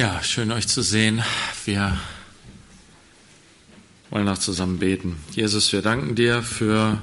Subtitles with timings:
[0.00, 1.22] Ja, schön euch zu sehen.
[1.66, 2.00] Wir
[4.08, 5.16] wollen noch zusammen beten.
[5.32, 7.02] Jesus, wir danken dir für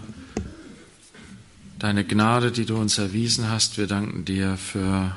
[1.78, 3.78] deine Gnade, die du uns erwiesen hast.
[3.78, 5.16] Wir danken dir für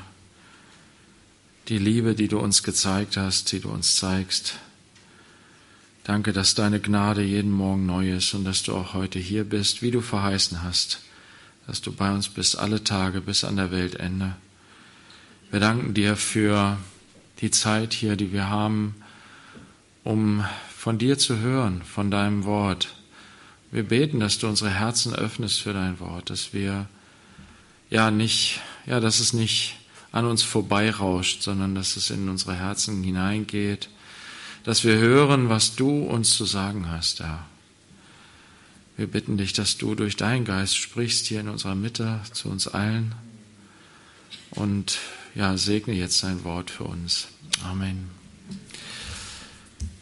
[1.69, 4.59] die Liebe, die du uns gezeigt hast, die du uns zeigst.
[6.03, 9.81] Danke, dass deine Gnade jeden Morgen neu ist und dass du auch heute hier bist,
[9.81, 10.99] wie du verheißen hast,
[11.65, 14.35] dass du bei uns bist alle Tage bis an der Weltende.
[15.49, 16.77] Wir danken dir für
[17.41, 18.95] die Zeit hier, die wir haben,
[20.03, 22.95] um von dir zu hören, von deinem Wort.
[23.71, 26.87] Wir beten, dass du unsere Herzen öffnest für dein Wort, dass wir
[27.89, 29.75] ja nicht, ja, dass es nicht
[30.11, 33.89] an uns vorbeirauscht, sondern dass es in unsere Herzen hineingeht,
[34.63, 37.45] dass wir hören, was du uns zu sagen hast, Herr.
[38.97, 42.67] Wir bitten dich, dass du durch deinen Geist sprichst hier in unserer Mitte zu uns
[42.67, 43.15] allen
[44.51, 44.99] und
[45.35, 47.27] ja, segne jetzt dein Wort für uns.
[47.63, 48.09] Amen.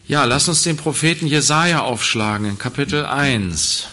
[0.08, 3.88] Ja, lass uns den Propheten Jesaja aufschlagen in Kapitel 1.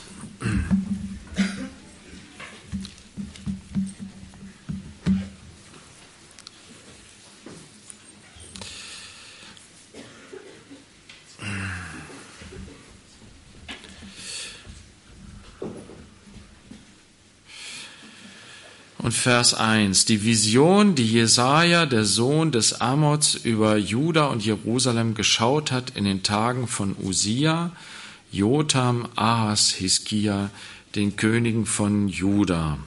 [19.06, 20.06] und Vers 1.
[20.06, 26.04] Die Vision, die Jesaja, der Sohn des Amots, über Juda und Jerusalem geschaut hat in
[26.04, 27.70] den Tagen von Usia,
[28.32, 30.50] Jotam, Ahas, Hiskia,
[30.96, 32.78] den Königen von Juda.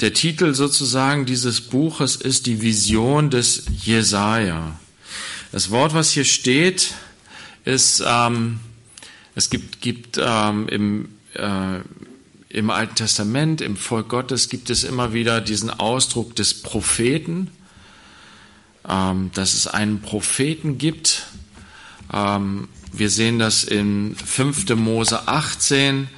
[0.00, 4.80] Der Titel sozusagen dieses Buches ist die Vision des Jesaja.
[5.52, 6.94] Das Wort, was hier steht,
[7.64, 8.60] ist, ähm,
[9.34, 11.80] es gibt, gibt ähm, im, äh,
[12.48, 17.50] im Alten Testament, im Volk Gottes gibt es immer wieder diesen Ausdruck des Propheten,
[18.88, 21.26] ähm, dass es einen Propheten gibt.
[22.12, 24.76] Ähm, wir sehen das in 5.
[24.76, 26.08] Mose 18,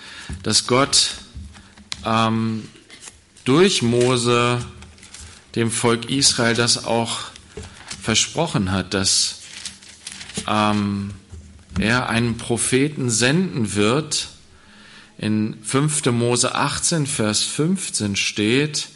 [0.42, 1.12] dass Gott
[2.04, 2.68] ähm,
[3.44, 4.58] durch Mose
[5.54, 7.20] dem Volk Israel das auch
[8.02, 9.40] versprochen hat, dass
[10.48, 11.12] ähm,
[11.78, 14.28] er einen Propheten senden wird.
[15.18, 16.06] In 5.
[16.06, 18.88] Mose 18, Vers 15 steht,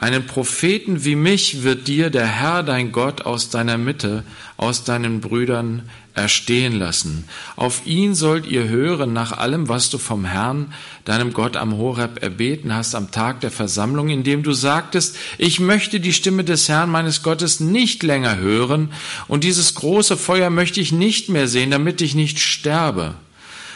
[0.00, 4.24] einen Propheten wie mich wird dir der Herr dein Gott aus deiner Mitte,
[4.56, 7.24] aus deinen Brüdern erstehen lassen.
[7.54, 10.72] Auf ihn sollt ihr hören nach allem, was du vom Herrn,
[11.04, 16.00] deinem Gott am Horeb erbeten hast am Tag der Versammlung, indem du sagtest, ich möchte
[16.00, 18.94] die Stimme des Herrn meines Gottes nicht länger hören
[19.28, 23.16] und dieses große Feuer möchte ich nicht mehr sehen, damit ich nicht sterbe.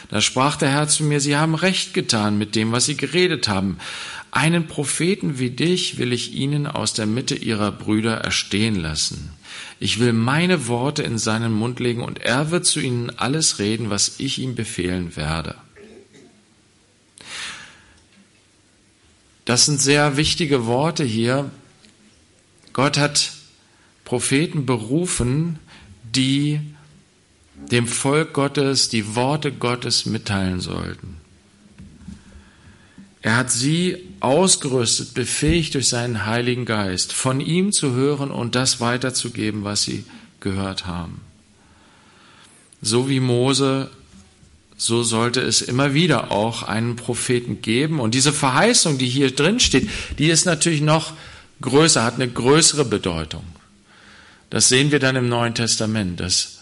[0.09, 3.47] Da sprach der Herr zu mir, Sie haben recht getan mit dem, was Sie geredet
[3.47, 3.77] haben.
[4.35, 9.31] Einen Propheten wie dich will ich ihnen aus der Mitte ihrer Brüder erstehen lassen.
[9.79, 13.89] Ich will meine Worte in seinen Mund legen und er wird zu ihnen alles reden,
[13.89, 15.55] was ich ihm befehlen werde.
[19.45, 21.49] Das sind sehr wichtige Worte hier.
[22.73, 23.31] Gott hat
[24.03, 25.59] Propheten berufen,
[26.03, 26.59] die
[27.71, 31.24] dem Volk Gottes die Worte Gottes mitteilen sollten.
[33.25, 38.81] Er hat sie ausgerüstet, befähigt durch seinen Heiligen Geist, von ihm zu hören und das
[38.81, 40.05] weiterzugeben, was sie
[40.41, 41.21] gehört haben.
[42.83, 43.89] So wie Mose,
[44.77, 47.99] so sollte es immer wieder auch einen Propheten geben.
[47.99, 51.13] Und diese Verheißung, die hier drin steht, die ist natürlich noch
[51.61, 53.43] größer, hat eine größere Bedeutung.
[54.51, 56.59] Das sehen wir dann im Neuen Testament, dass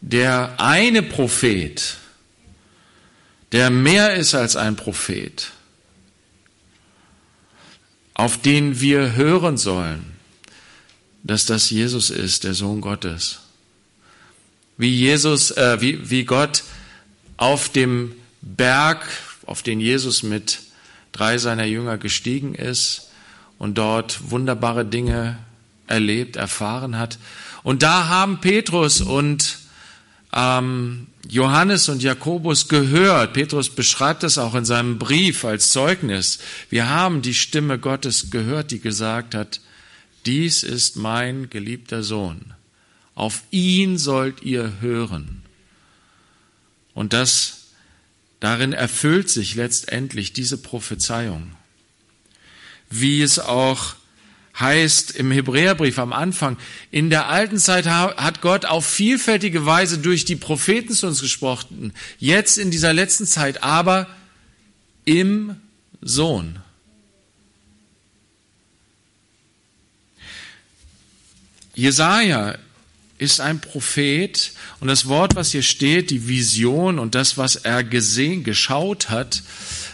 [0.00, 1.98] der eine Prophet,
[3.52, 5.52] der mehr ist als ein Prophet,
[8.14, 10.04] auf den wir hören sollen,
[11.22, 13.40] dass das Jesus ist, der Sohn Gottes.
[14.76, 16.64] Wie Jesus, äh, wie, wie Gott
[17.36, 19.06] auf dem Berg,
[19.46, 20.60] auf den Jesus mit
[21.12, 23.10] drei seiner Jünger gestiegen ist
[23.58, 25.38] und dort wunderbare Dinge
[25.86, 27.18] erlebt, erfahren hat.
[27.62, 29.58] Und da haben Petrus und
[30.32, 33.32] ähm, Johannes und Jakobus gehört.
[33.32, 36.38] Petrus beschreibt das auch in seinem Brief als Zeugnis.
[36.70, 39.60] Wir haben die Stimme Gottes gehört, die gesagt hat,
[40.26, 42.54] dies ist mein geliebter Sohn.
[43.14, 45.42] Auf ihn sollt ihr hören.
[46.94, 47.68] Und das,
[48.40, 51.52] darin erfüllt sich letztendlich diese Prophezeiung.
[52.90, 53.96] Wie es auch
[54.58, 56.56] heißt im Hebräerbrief am Anfang,
[56.90, 61.92] in der alten Zeit hat Gott auf vielfältige Weise durch die Propheten zu uns gesprochen,
[62.18, 64.06] jetzt in dieser letzten Zeit aber
[65.04, 65.56] im
[66.00, 66.60] Sohn.
[71.74, 72.56] Jesaja
[73.18, 77.82] ist ein Prophet und das Wort, was hier steht, die Vision und das, was er
[77.82, 79.42] gesehen, geschaut hat,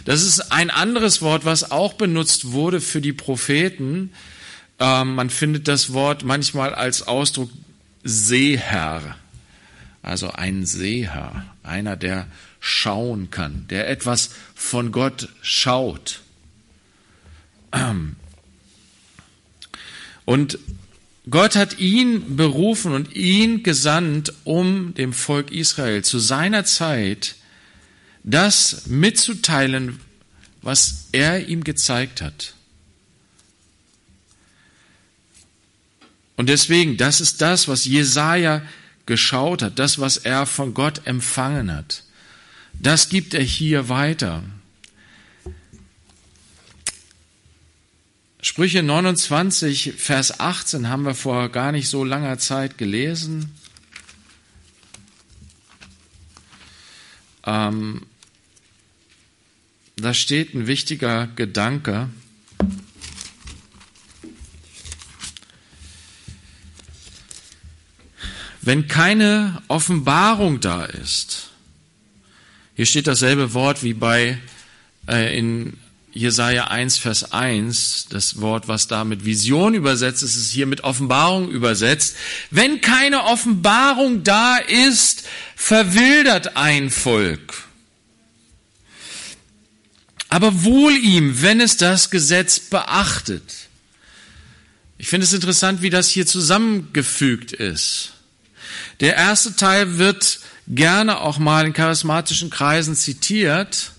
[0.05, 4.13] das ist ein anderes Wort, was auch benutzt wurde für die Propheten.
[4.81, 7.51] Ähm, man findet das Wort manchmal als Ausdruck
[8.03, 9.17] Seherr,
[10.03, 12.27] also ein Seher, einer, der
[12.61, 16.23] schauen kann, der etwas von Gott schaut.
[20.25, 20.59] Und
[21.29, 27.37] Gott hat ihn berufen und ihn gesandt, um dem Volk Israel zu seiner Zeit
[28.25, 30.01] das mitzuteilen,
[30.63, 32.55] was er ihm gezeigt hat.
[36.41, 38.63] Und deswegen, das ist das, was Jesaja
[39.05, 42.03] geschaut hat, das, was er von Gott empfangen hat.
[42.73, 44.43] Das gibt er hier weiter.
[48.41, 53.55] Sprüche 29, Vers 18 haben wir vor gar nicht so langer Zeit gelesen.
[57.45, 58.07] Ähm,
[59.97, 62.09] da steht ein wichtiger Gedanke.
[68.71, 71.49] Wenn keine Offenbarung da ist,
[72.77, 74.39] hier steht dasselbe Wort wie bei
[75.09, 75.77] äh, in
[76.13, 80.85] Jesaja 1, Vers 1, das Wort, was da mit Vision übersetzt ist, ist hier mit
[80.85, 82.15] Offenbarung übersetzt.
[82.53, 85.25] Wenn keine Offenbarung da ist,
[85.57, 87.65] verwildert ein Volk.
[90.29, 93.53] Aber wohl ihm, wenn es das Gesetz beachtet.
[94.97, 98.13] Ich finde es interessant, wie das hier zusammengefügt ist.
[99.01, 103.93] Der erste Teil wird gerne auch mal in charismatischen Kreisen zitiert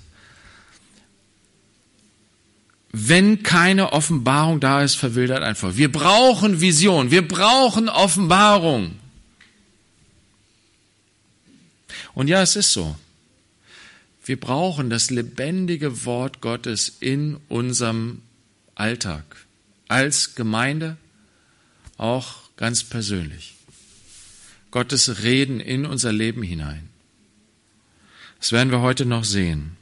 [2.92, 5.78] wenn keine Offenbarung da ist, verwildert einfach.
[5.78, 8.98] Wir brauchen Vision, wir brauchen Offenbarung.
[12.14, 12.98] Und ja, es ist so.
[14.26, 18.22] Wir brauchen das lebendige Wort Gottes in unserem
[18.76, 19.24] Alltag,
[19.88, 20.98] als Gemeinde,
[21.98, 23.56] auch ganz persönlich.
[24.72, 26.90] Gottes Reden in unser Leben hinein.
[28.40, 29.78] Das werden wir heute noch sehen.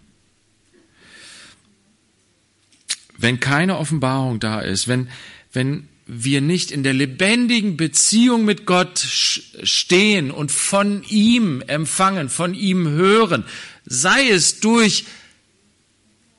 [3.19, 5.09] wenn keine Offenbarung da ist, wenn,
[5.51, 12.53] wenn wir nicht in der lebendigen Beziehung mit Gott stehen und von ihm empfangen, von
[12.53, 13.43] ihm hören,
[13.85, 15.05] sei es durch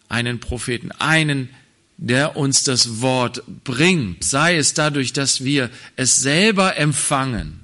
[0.09, 1.51] einen Propheten, einen,
[1.99, 7.60] der uns das Wort bringt, sei es dadurch, dass wir es selber empfangen.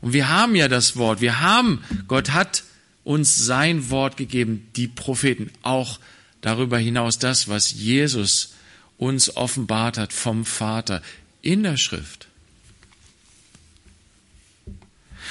[0.00, 2.64] Und wir haben ja das Wort, wir haben, Gott hat
[3.04, 5.98] uns sein Wort gegeben, die Propheten, auch
[6.40, 8.54] darüber hinaus das, was Jesus
[8.98, 11.02] uns offenbart hat vom Vater
[11.42, 12.26] in der Schrift.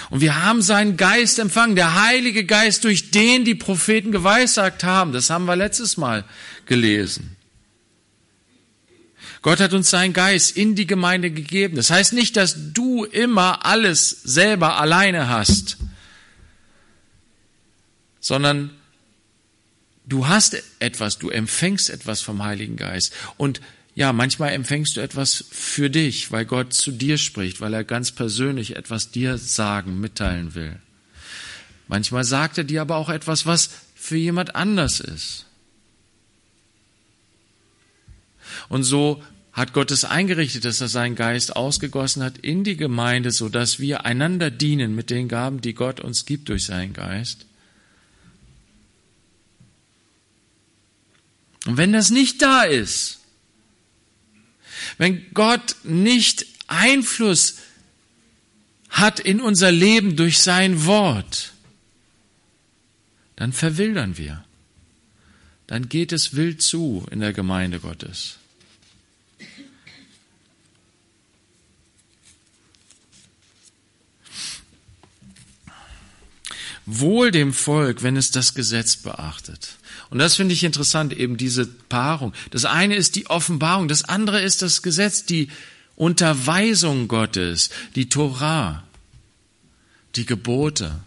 [0.10, 5.14] Und wir haben seinen Geist empfangen, der Heilige Geist, durch den die Propheten geweissagt haben.
[5.14, 6.26] Das haben wir letztes Mal
[6.66, 7.36] gelesen.
[9.46, 11.76] Gott hat uns seinen Geist in die Gemeinde gegeben.
[11.76, 15.78] Das heißt nicht, dass du immer alles selber alleine hast,
[18.20, 18.72] sondern
[20.08, 23.12] Du hast etwas, du empfängst etwas vom Heiligen Geist.
[23.38, 23.60] Und
[23.96, 28.12] ja, manchmal empfängst du etwas für dich, weil Gott zu dir spricht, weil er ganz
[28.12, 30.80] persönlich etwas dir sagen, mitteilen will.
[31.88, 35.46] Manchmal sagt er dir aber auch etwas, was für jemand anders ist.
[38.70, 39.24] Und so
[39.56, 43.80] hat Gott es eingerichtet, dass er seinen Geist ausgegossen hat in die Gemeinde, so dass
[43.80, 47.46] wir einander dienen mit den Gaben, die Gott uns gibt durch seinen Geist.
[51.66, 53.22] Und wenn das nicht da ist,
[54.98, 57.60] wenn Gott nicht Einfluss
[58.90, 61.54] hat in unser Leben durch sein Wort,
[63.38, 64.44] dann verwildern wir.
[65.66, 68.38] Dann geht es wild zu in der Gemeinde Gottes.
[76.86, 79.78] Wohl dem Volk, wenn es das Gesetz beachtet.
[80.10, 82.34] Und das finde ich interessant, eben diese Paarung.
[82.52, 85.50] Das eine ist die Offenbarung, das andere ist das Gesetz, die
[85.96, 88.84] Unterweisung Gottes, die Torah,
[90.16, 91.00] die Gebote,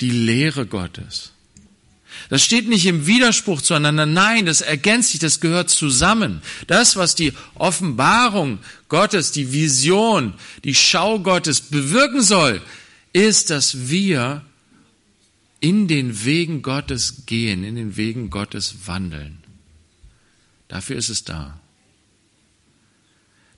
[0.00, 1.32] die Lehre Gottes.
[2.28, 6.42] Das steht nicht im Widerspruch zueinander, nein, das ergänzt sich, das gehört zusammen.
[6.66, 8.58] Das, was die Offenbarung
[8.88, 10.34] Gottes, die Vision,
[10.64, 12.60] die Schau Gottes bewirken soll,
[13.12, 14.44] ist, dass wir
[15.60, 19.38] in den Wegen Gottes gehen, in den Wegen Gottes wandeln.
[20.68, 21.60] Dafür ist es da.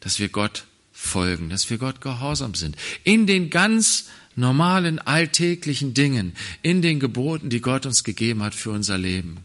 [0.00, 2.76] Dass wir Gott folgen, dass wir Gott gehorsam sind.
[3.04, 4.06] In den ganz
[4.36, 9.38] normalen alltäglichen Dingen, in den Geboten, die Gott uns gegeben hat für unser Leben.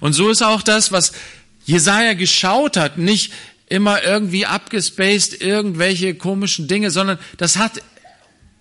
[0.00, 1.12] Und so ist auch das, was
[1.64, 3.32] Jesaja geschaut hat, nicht
[3.68, 7.82] immer irgendwie abgespaced irgendwelche komischen Dinge, sondern das hat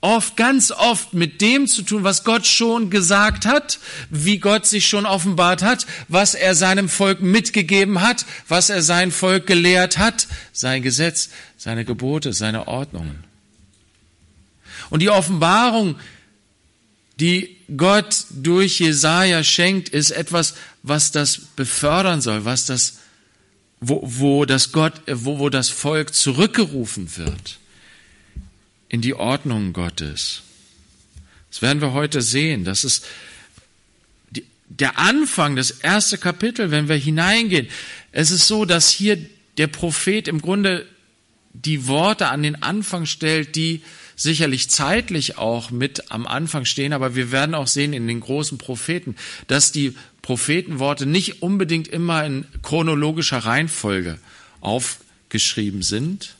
[0.05, 4.87] oft, ganz oft mit dem zu tun, was Gott schon gesagt hat, wie Gott sich
[4.87, 10.27] schon offenbart hat, was er seinem Volk mitgegeben hat, was er sein Volk gelehrt hat,
[10.53, 13.23] sein Gesetz, seine Gebote, seine Ordnungen.
[14.91, 15.95] Und die Offenbarung,
[17.19, 22.99] die Gott durch Jesaja schenkt, ist etwas, was das befördern soll, was das,
[23.87, 27.59] wo, wo das Gott, wo, wo das Volk zurückgerufen wird
[28.89, 30.41] in die Ordnung Gottes.
[31.51, 32.63] Das werden wir heute sehen.
[32.63, 33.05] Das ist
[34.31, 37.67] die, der Anfang, das erste Kapitel, wenn wir hineingehen.
[38.11, 39.17] Es ist so, dass hier
[39.57, 40.85] der Prophet im Grunde
[41.53, 43.81] die Worte an den Anfang stellt, die
[44.15, 48.57] sicherlich zeitlich auch mit am Anfang stehen, aber wir werden auch sehen in den großen
[48.57, 49.15] Propheten,
[49.47, 54.17] dass die Prophetenworte nicht unbedingt immer in chronologischer Reihenfolge
[54.59, 56.33] aufgeschrieben sind.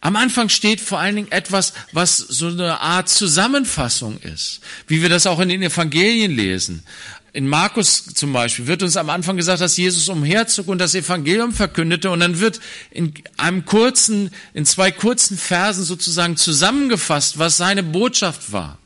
[0.00, 5.08] Am Anfang steht vor allen Dingen etwas, was so eine Art Zusammenfassung ist, wie wir
[5.08, 6.84] das auch in den Evangelien lesen
[7.32, 11.52] in Markus zum Beispiel wird uns am Anfang gesagt, dass Jesus umherzog und das Evangelium
[11.52, 12.58] verkündete und dann wird
[12.90, 18.78] in einem kurzen, in zwei kurzen Versen sozusagen zusammengefasst, was seine Botschaft war.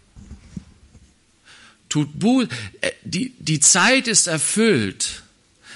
[1.92, 2.44] Tut Bu
[2.80, 5.22] äh, die, die Zeit ist erfüllt.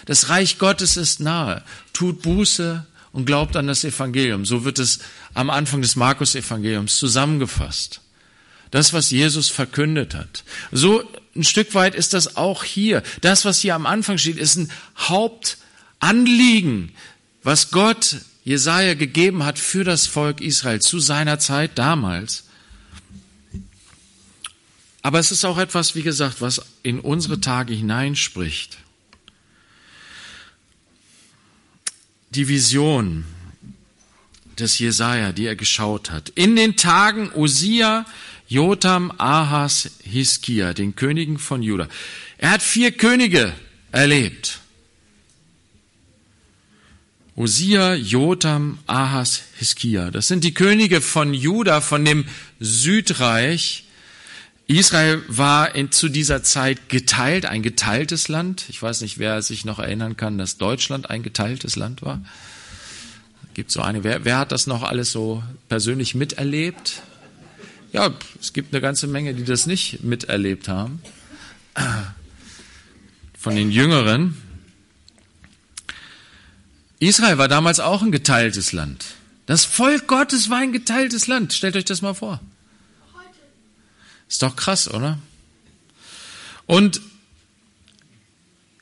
[0.07, 1.63] Das Reich Gottes ist nahe.
[1.93, 4.47] Tut Buße und glaubt an das Evangelium.
[4.47, 5.01] So wird es
[5.35, 8.01] am Anfang des Markus-Evangeliums zusammengefasst.
[8.71, 10.45] Das, was Jesus verkündet hat.
[10.73, 11.05] So
[11.35, 13.03] ein Stück weit ist das auch hier.
[13.21, 16.93] Das, was hier am Anfang steht, ist ein Hauptanliegen,
[17.43, 22.46] was Gott Jesaja gegeben hat für das Volk Israel zu seiner Zeit damals.
[25.07, 28.79] Aber es ist auch etwas, wie gesagt, was in unsere Tage hineinspricht.
[32.31, 33.25] Die Vision
[34.59, 36.31] des Jesaja, die er geschaut hat.
[36.31, 38.05] In den Tagen Usia,
[38.49, 41.87] Jotam, Ahas, Hiskia, den Königen von Juda.
[42.37, 43.55] Er hat vier Könige
[43.93, 44.59] erlebt.
[47.37, 50.11] Usia, Jotam, Ahas, Hiskia.
[50.11, 52.25] Das sind die Könige von Juda, von dem
[52.59, 53.86] Südreich.
[54.69, 58.65] Israel war in, zu dieser Zeit geteilt, ein geteiltes Land.
[58.69, 62.21] Ich weiß nicht, wer sich noch erinnern kann, dass Deutschland ein geteiltes Land war.
[63.55, 64.05] Gibt so eine.
[64.05, 67.03] Wer, wer hat das noch alles so persönlich miterlebt?
[67.93, 71.01] Ja, es gibt eine ganze Menge, die das nicht miterlebt haben.
[73.39, 74.37] Von den Jüngeren.
[76.99, 79.05] Israel war damals auch ein geteiltes Land.
[79.47, 81.53] Das Volk Gottes war ein geteiltes Land.
[81.53, 82.41] Stellt euch das mal vor.
[84.29, 85.19] Ist doch krass, oder?
[86.67, 87.01] Und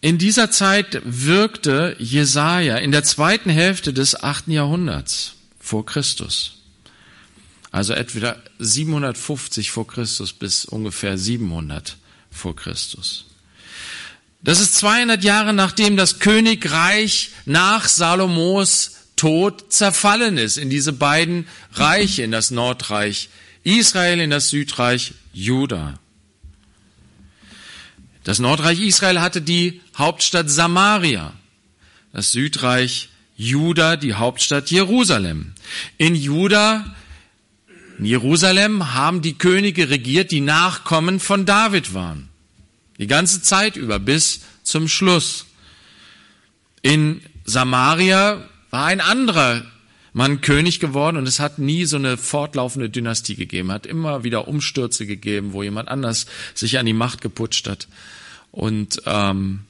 [0.00, 6.58] in dieser Zeit wirkte Jesaja in der zweiten Hälfte des achten Jahrhunderts vor Christus.
[7.70, 11.96] Also etwa 750 vor Christus bis ungefähr 700
[12.30, 13.24] vor Christus.
[14.42, 21.46] Das ist 200 Jahre nachdem das Königreich nach Salomos Tod zerfallen ist in diese beiden
[21.72, 23.30] Reiche, in das Nordreich
[23.64, 25.98] Israel, in das Südreich Juda.
[28.22, 31.32] Das Nordreich Israel hatte die Hauptstadt Samaria,
[32.12, 35.54] das Südreich Juda die Hauptstadt Jerusalem.
[35.98, 36.94] In Juda
[37.98, 42.28] in Jerusalem haben die Könige regiert, die Nachkommen von David waren.
[42.98, 45.46] Die ganze Zeit über bis zum Schluss.
[46.82, 49.62] In Samaria war ein anderer
[50.14, 54.46] Mann König geworden und es hat nie so eine fortlaufende Dynastie gegeben, hat immer wieder
[54.46, 57.88] Umstürze gegeben, wo jemand anders sich an die Macht geputscht hat.
[58.52, 59.64] Und ähm,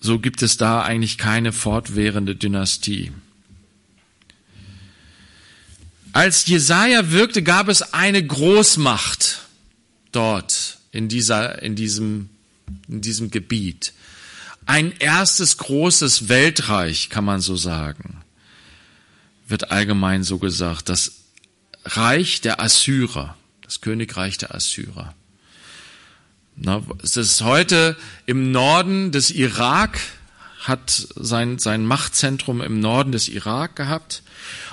[0.00, 3.12] so gibt es da eigentlich keine fortwährende Dynastie.
[6.12, 9.42] Als Jesaja wirkte, gab es eine Großmacht
[10.10, 12.28] dort in dieser, in diesem,
[12.88, 13.92] in diesem Gebiet.
[14.66, 18.22] Ein erstes großes Weltreich, kann man so sagen.
[19.48, 20.88] Wird allgemein so gesagt.
[20.88, 21.12] Das
[21.84, 23.36] Reich der Assyrer.
[23.62, 25.14] Das Königreich der Assyrer.
[26.54, 30.00] Na, es ist heute im Norden des Irak,
[30.60, 34.22] hat sein, sein Machtzentrum im Norden des Irak gehabt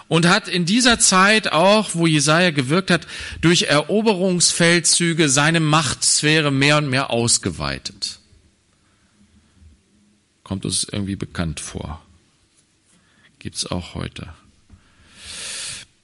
[0.08, 3.08] und hat in dieser Zeit auch, wo Jesaja gewirkt hat,
[3.42, 8.20] durch Eroberungsfeldzüge seine Machtsphäre mehr und mehr ausgeweitet.
[10.44, 12.02] Kommt uns irgendwie bekannt vor.
[13.40, 14.34] Gibt's auch heute.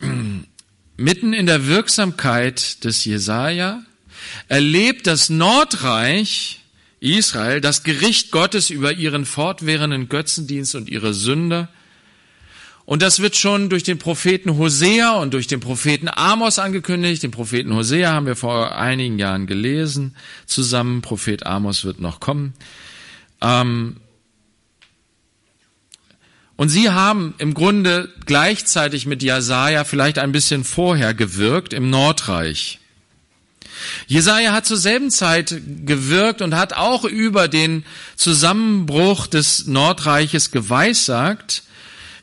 [0.98, 3.82] Mitten in der Wirksamkeit des Jesaja
[4.48, 6.62] erlebt das Nordreich
[7.00, 11.68] Israel das Gericht Gottes über ihren fortwährenden Götzendienst und ihre Sünde.
[12.86, 17.24] Und das wird schon durch den Propheten Hosea und durch den Propheten Amos angekündigt.
[17.24, 20.16] Den Propheten Hosea haben wir vor einigen Jahren gelesen
[20.46, 21.02] zusammen.
[21.02, 22.54] Prophet Amos wird noch kommen.
[23.42, 23.98] Ähm
[26.62, 32.78] und sie haben im Grunde gleichzeitig mit Jesaja vielleicht ein bisschen vorher gewirkt im Nordreich.
[34.06, 37.84] Jesaja hat zur selben Zeit gewirkt und hat auch über den
[38.16, 41.64] Zusammenbruch des Nordreiches geweissagt.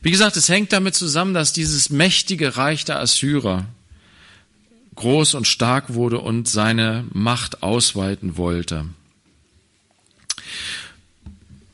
[0.02, 3.66] Wie gesagt, es hängt damit zusammen, dass dieses mächtige Reich der Assyrer
[4.94, 8.84] groß und stark wurde und seine Macht ausweiten wollte.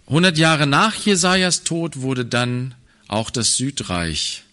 [0.06, 2.74] 100 Jahre nach Jesajas Tod wurde dann
[3.08, 4.44] auch das Südreich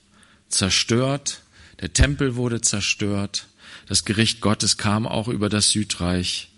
[0.47, 1.41] zerstört.
[1.81, 3.47] Der Tempel wurde zerstört.
[3.87, 6.49] Das Gericht Gottes kam auch über das Südreich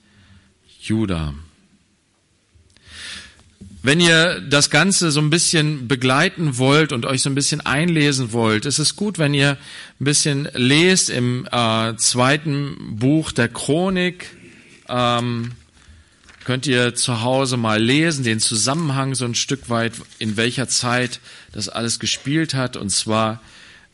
[0.82, 1.34] Juda.
[3.82, 8.32] Wenn ihr das Ganze so ein bisschen begleiten wollt und euch so ein bisschen einlesen
[8.32, 9.58] wollt, ist es gut, wenn ihr
[10.00, 14.28] ein bisschen lest im äh, zweiten Buch der Chronik.
[14.88, 15.52] Ähm,
[16.46, 21.20] könnt ihr zu Hause mal lesen, den Zusammenhang so ein Stück weit, in welcher Zeit
[21.52, 22.78] das alles gespielt hat.
[22.78, 23.42] Und zwar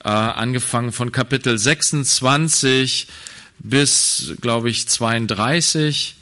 [0.04, 3.08] äh, angefangen von Kapitel 26
[3.60, 6.16] bis, glaube ich, 32.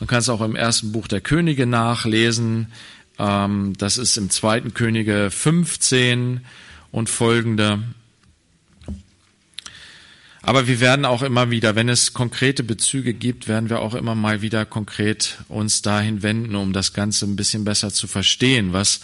[0.00, 2.72] Man kann es auch im ersten Buch der Könige nachlesen.
[3.18, 6.44] Ähm, das ist im zweiten Könige 15
[6.92, 7.82] und folgende.
[10.46, 14.14] Aber wir werden auch immer wieder, wenn es konkrete Bezüge gibt, werden wir auch immer
[14.14, 19.00] mal wieder konkret uns dahin wenden, um das Ganze ein bisschen besser zu verstehen, was,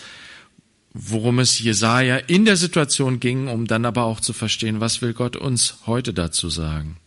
[0.93, 5.15] worum es Jesaja in der Situation ging, um dann aber auch zu verstehen, was will
[5.15, 6.99] Gott uns heute dazu sagen.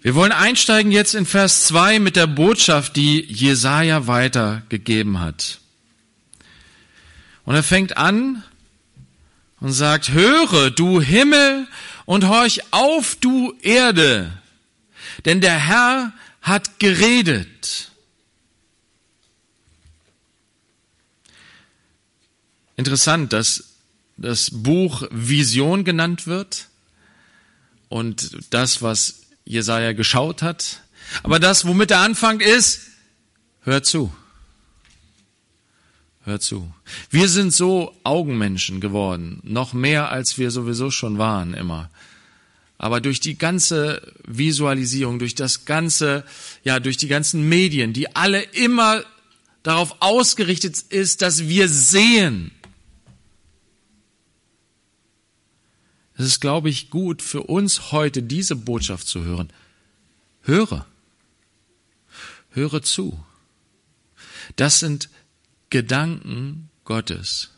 [0.00, 5.58] Wir wollen einsteigen jetzt in Vers 2 mit der Botschaft, die Jesaja weitergegeben hat.
[7.44, 8.44] Und er fängt an
[9.58, 11.66] und sagt, höre, du Himmel,
[12.08, 14.32] und horch auf, du Erde,
[15.26, 17.90] denn der Herr hat geredet.
[22.76, 23.74] Interessant, dass
[24.16, 26.68] das Buch Vision genannt wird
[27.90, 30.80] und das, was Jesaja geschaut hat.
[31.22, 32.86] Aber das, womit er anfängt, ist,
[33.64, 34.16] hör zu.
[36.28, 36.70] Hör zu.
[37.08, 41.88] Wir sind so Augenmenschen geworden, noch mehr als wir sowieso schon waren immer.
[42.76, 46.24] Aber durch die ganze Visualisierung, durch das ganze,
[46.64, 49.04] ja, durch die ganzen Medien, die alle immer
[49.62, 52.50] darauf ausgerichtet ist, dass wir sehen.
[56.14, 59.48] Es ist, glaube ich, gut für uns heute diese Botschaft zu hören.
[60.42, 60.84] Höre.
[62.50, 63.18] Höre zu.
[64.56, 65.08] Das sind
[65.70, 67.50] Gedanken Gottes,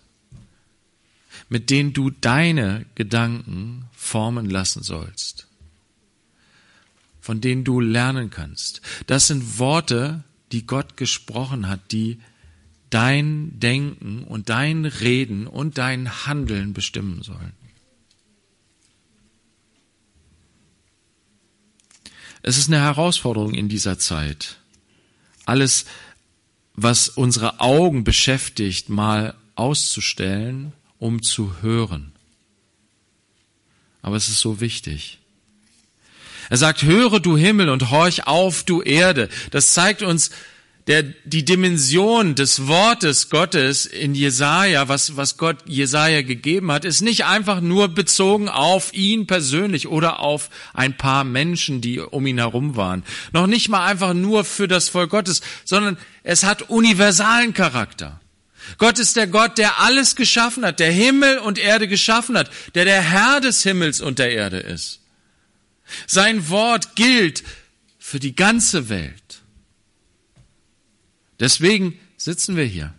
[1.49, 5.47] mit denen du deine Gedanken formen lassen sollst,
[7.21, 8.81] von denen du lernen kannst.
[9.07, 12.21] Das sind Worte, die Gott gesprochen hat, die
[12.91, 17.53] dein Denken und dein Reden und dein Handeln bestimmen sollen.
[22.43, 24.59] Es ist eine Herausforderung in dieser Zeit.
[25.45, 25.85] Alles,
[26.75, 32.13] was unsere Augen beschäftigt, mal auszustellen, um zu hören.
[34.03, 35.19] Aber es ist so wichtig.
[36.49, 39.29] Er sagt, höre du Himmel und horch auf du Erde.
[39.51, 40.31] Das zeigt uns,
[40.91, 47.01] der, die Dimension des Wortes Gottes in Jesaja, was, was Gott Jesaja gegeben hat, ist
[47.01, 52.39] nicht einfach nur bezogen auf ihn persönlich oder auf ein paar Menschen, die um ihn
[52.39, 53.05] herum waren.
[53.33, 58.21] Noch nicht mal einfach nur für das Volk Gottes, sondern es hat universalen Charakter.
[58.77, 62.85] Gott ist der Gott, der alles geschaffen hat, der Himmel und Erde geschaffen hat, der
[62.85, 64.99] der Herr des Himmels und der Erde ist.
[66.09, 67.45] Sein Wort gilt
[68.01, 69.20] für die ganze Welt.
[71.41, 72.95] Deswegen sitzen wir hier.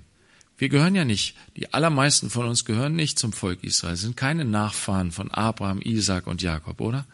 [0.57, 4.45] Wir gehören ja nicht, die allermeisten von uns gehören nicht zum Volk Israel, sind keine
[4.45, 7.05] Nachfahren von Abraham, Isaac und Jakob, oder?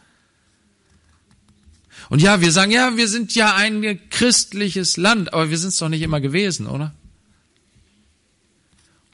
[2.09, 5.77] Und ja, wir sagen, ja, wir sind ja ein christliches Land, aber wir sind es
[5.77, 6.93] doch nicht immer gewesen, oder?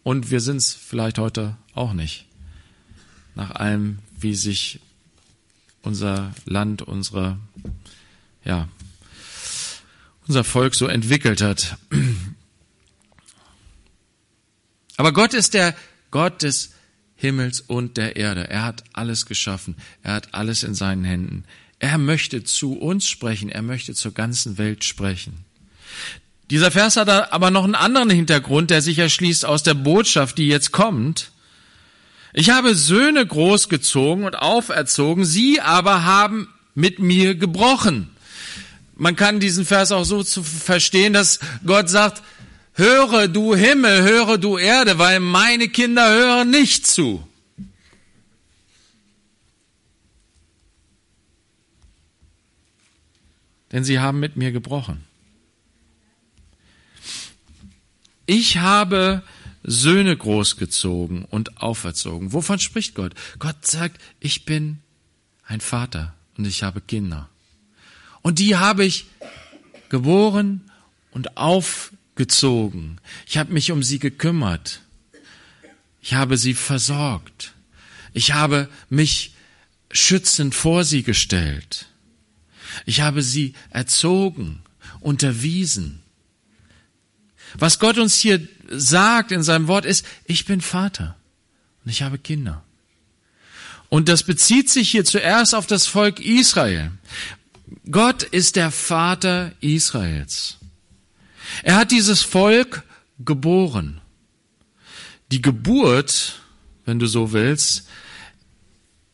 [0.03, 2.25] Und wir sind es vielleicht heute auch nicht.
[3.35, 4.79] Nach allem, wie sich
[5.81, 7.37] unser Land, unsere,
[8.43, 8.67] ja,
[10.27, 11.77] unser Volk so entwickelt hat.
[14.97, 15.75] Aber Gott ist der
[16.11, 16.71] Gott des
[17.15, 18.49] Himmels und der Erde.
[18.49, 19.75] Er hat alles geschaffen.
[20.01, 21.45] Er hat alles in seinen Händen.
[21.79, 23.49] Er möchte zu uns sprechen.
[23.49, 25.45] Er möchte zur ganzen Welt sprechen.
[26.49, 30.47] Dieser Vers hat aber noch einen anderen Hintergrund, der sich erschließt aus der Botschaft, die
[30.47, 31.31] jetzt kommt.
[32.33, 38.09] Ich habe Söhne großgezogen und auferzogen, sie aber haben mit mir gebrochen.
[38.95, 42.21] Man kann diesen Vers auch so zu verstehen, dass Gott sagt,
[42.73, 47.27] höre du Himmel, höre du Erde, weil meine Kinder hören nicht zu.
[53.71, 55.03] Denn sie haben mit mir gebrochen.
[58.27, 59.23] Ich habe
[59.63, 62.33] Söhne großgezogen und auferzogen.
[62.33, 63.13] Wovon spricht Gott?
[63.39, 64.79] Gott sagt, ich bin
[65.45, 67.29] ein Vater und ich habe Kinder.
[68.23, 69.05] Und die habe ich
[69.89, 70.61] geboren
[71.11, 72.99] und aufgezogen.
[73.27, 74.81] Ich habe mich um sie gekümmert.
[76.01, 77.53] Ich habe sie versorgt.
[78.13, 79.35] Ich habe mich
[79.91, 81.85] schützend vor sie gestellt.
[82.85, 84.63] Ich habe sie erzogen,
[84.99, 86.01] unterwiesen.
[87.55, 91.15] Was Gott uns hier sagt in seinem Wort ist, ich bin Vater
[91.83, 92.63] und ich habe Kinder.
[93.89, 96.91] Und das bezieht sich hier zuerst auf das Volk Israel.
[97.89, 100.57] Gott ist der Vater Israels.
[101.63, 102.83] Er hat dieses Volk
[103.19, 104.01] geboren.
[105.31, 106.39] Die Geburt,
[106.85, 107.87] wenn du so willst,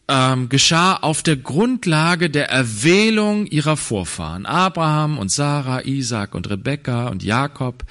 [0.07, 4.45] ähm, geschah auf der Grundlage der Erwählung ihrer Vorfahren.
[4.45, 7.85] Abraham und Sarah, Isaac und Rebekka und Jakob,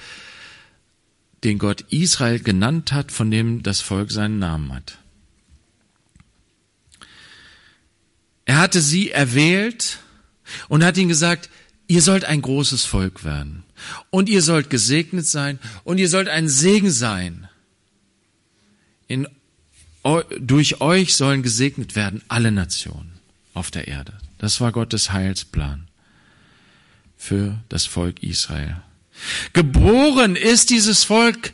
[1.43, 4.97] den Gott Israel genannt hat, von dem das Volk seinen Namen hat.
[8.43, 9.99] Er hatte sie erwählt
[10.67, 11.49] und hat ihnen gesagt,
[11.87, 13.63] ihr sollt ein großes Volk werden
[14.09, 17.47] und ihr sollt gesegnet sein und ihr sollt ein Segen sein.
[19.07, 19.27] In,
[20.39, 23.13] durch euch sollen gesegnet werden alle Nationen
[23.53, 24.13] auf der Erde.
[24.37, 25.87] Das war Gottes Heilsplan
[27.17, 28.77] für das Volk Israel.
[29.53, 31.51] Geboren ist dieses Volk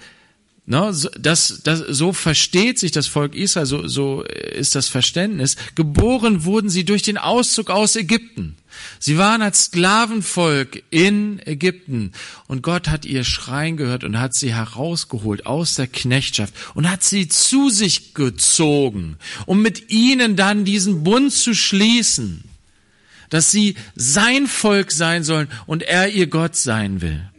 [0.68, 5.58] No, das, das, so versteht sich das Volk Israel, so, so ist das Verständnis.
[5.76, 8.56] Geboren wurden sie durch den Auszug aus Ägypten.
[9.00, 12.12] Sie waren als Sklavenvolk in Ägypten
[12.48, 17.04] und Gott hat ihr Schreien gehört und hat sie herausgeholt aus der Knechtschaft und hat
[17.04, 22.44] sie zu sich gezogen, um mit ihnen dann diesen Bund zu schließen,
[23.30, 27.30] dass sie sein Volk sein sollen und er ihr Gott sein will.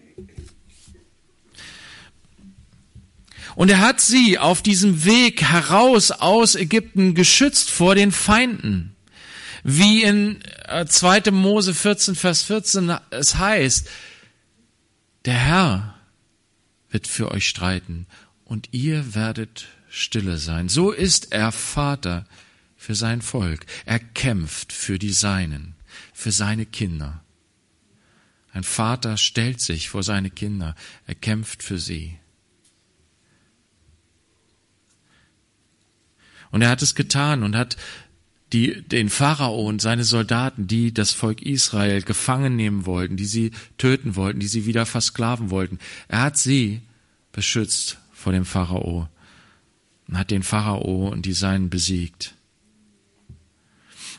[3.55, 8.96] Und er hat sie auf diesem Weg heraus aus Ägypten geschützt vor den Feinden.
[9.69, 11.19] Wie in 2.
[11.19, 13.89] Äh, Mose 14, Vers 14 es heißt,
[15.25, 15.99] der Herr
[16.89, 18.07] wird für euch streiten
[18.45, 20.69] und ihr werdet stille sein.
[20.69, 22.27] So ist er Vater
[22.77, 23.67] für sein Volk.
[23.87, 25.75] Er kämpft für die Seinen,
[26.15, 27.25] für seine Kinder.
[28.53, 30.77] Ein Vater stellt sich vor seine Kinder,
[31.09, 32.17] er kämpft für sie.
[36.53, 37.77] Und er hat es getan und hat
[38.53, 43.51] die, den Pharao und seine Soldaten, die das Volk Israel gefangen nehmen wollten, die sie
[43.77, 45.79] töten wollten, die sie wieder versklaven wollten,
[46.09, 46.81] er hat sie
[47.33, 49.09] beschützt vor dem Pharao
[50.09, 52.35] und hat den Pharao und die Seinen besiegt.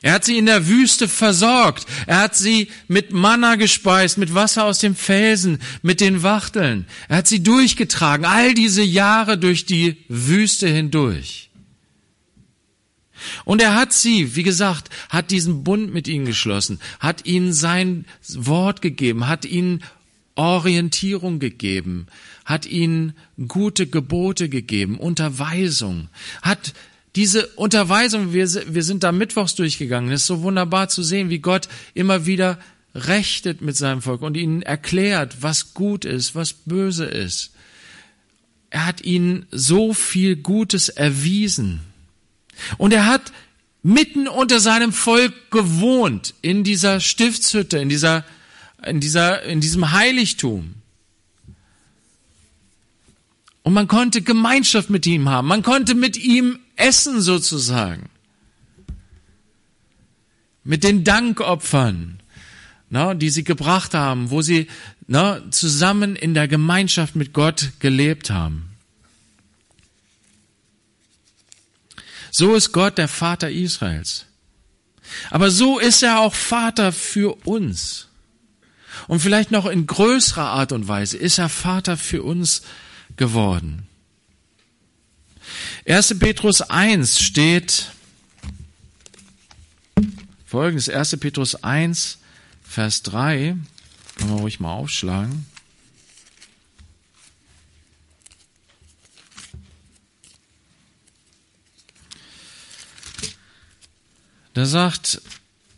[0.02, 1.88] Er hat sie in der Wüste versorgt.
[2.06, 6.86] Er hat sie mit Manna gespeist, mit Wasser aus dem Felsen, mit den Wachteln.
[7.08, 11.47] Er hat sie durchgetragen, all diese Jahre durch die Wüste hindurch.
[13.46, 18.06] Und er hat sie, wie gesagt, hat diesen Bund mit ihnen geschlossen, hat ihnen sein
[18.36, 19.84] Wort gegeben, hat ihnen
[20.36, 22.08] Orientierung gegeben,
[22.46, 23.14] hat ihnen
[23.48, 26.10] gute Gebote gegeben, Unterweisung,
[26.42, 26.74] hat
[27.16, 31.40] diese Unterweisung, wir, wir sind da mittwochs durchgegangen, es ist so wunderbar zu sehen, wie
[31.40, 32.60] Gott immer wieder
[32.94, 37.52] rechtet mit seinem Volk und ihnen erklärt, was gut ist, was böse ist.
[38.70, 41.82] Er hat ihnen so viel Gutes erwiesen.
[42.78, 43.32] Und er hat
[43.84, 48.26] mitten unter seinem Volk gewohnt, in dieser Stiftshütte, in dieser,
[48.86, 50.76] in dieser, in diesem Heiligtum.
[53.64, 55.48] Und man konnte Gemeinschaft mit ihm haben.
[55.48, 58.10] Man konnte mit ihm essen sozusagen.
[60.64, 62.20] Mit den Dankopfern,
[62.90, 64.68] na, die sie gebracht haben, wo sie
[65.08, 68.67] na, zusammen in der Gemeinschaft mit Gott gelebt haben.
[72.38, 74.28] So ist Gott der Vater Israels.
[75.32, 78.10] Aber so ist er auch Vater für uns.
[79.08, 82.62] Und vielleicht noch in größerer Art und Weise ist er Vater für uns
[83.16, 83.88] geworden.
[85.88, 86.20] 1.
[86.20, 87.88] Petrus 1 steht
[90.46, 91.18] folgendes, 1.
[91.18, 92.20] Petrus 1,
[92.62, 93.58] Vers 3,
[94.16, 95.48] können wir ruhig mal aufschlagen.
[104.58, 105.22] Da sagt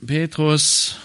[0.08, 0.96] Petrus,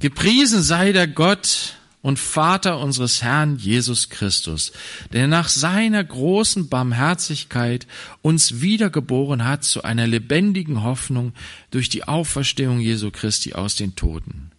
[0.00, 4.72] gepriesen sei der Gott und Vater unseres Herrn Jesus Christus,
[5.14, 7.86] der nach seiner großen Barmherzigkeit
[8.20, 11.32] uns wiedergeboren hat zu einer lebendigen Hoffnung
[11.70, 14.50] durch die Auferstehung Jesu Christi aus den Toten,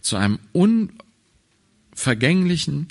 [0.00, 2.88] zu einem unvergänglichen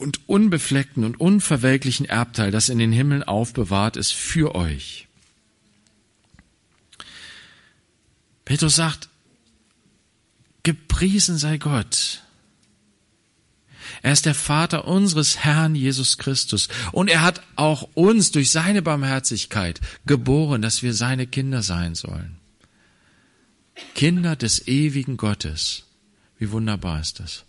[0.00, 5.06] und unbefleckten und unverwelklichen Erbteil, das in den Himmeln aufbewahrt ist für euch.
[8.44, 9.08] Petrus sagt,
[10.62, 12.22] gepriesen sei Gott.
[14.02, 16.68] Er ist der Vater unseres Herrn Jesus Christus.
[16.92, 22.36] Und er hat auch uns durch seine Barmherzigkeit geboren, dass wir seine Kinder sein sollen.
[23.94, 25.84] Kinder des ewigen Gottes.
[26.38, 27.44] Wie wunderbar ist das.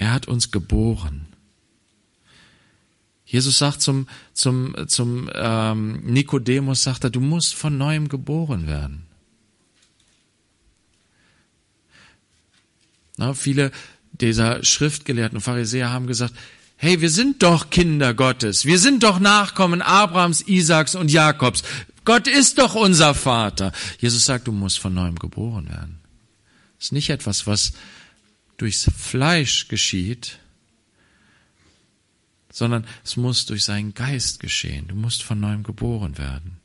[0.00, 1.26] Er hat uns geboren.
[3.26, 9.04] Jesus sagt zum, zum, zum ähm, Nikodemus, sagt er, du musst von neuem geboren werden.
[13.18, 13.72] Na, viele
[14.12, 16.32] dieser Schriftgelehrten und Pharisäer haben gesagt,
[16.76, 21.62] hey, wir sind doch Kinder Gottes, wir sind doch Nachkommen Abrahams, Isaaks und Jakobs.
[22.06, 23.72] Gott ist doch unser Vater.
[23.98, 25.98] Jesus sagt, du musst von neuem geboren werden.
[26.78, 27.74] Das ist nicht etwas, was
[28.60, 30.38] durchs Fleisch geschieht,
[32.52, 34.88] sondern es muss durch seinen Geist geschehen.
[34.88, 36.58] Du musst von neuem geboren werden.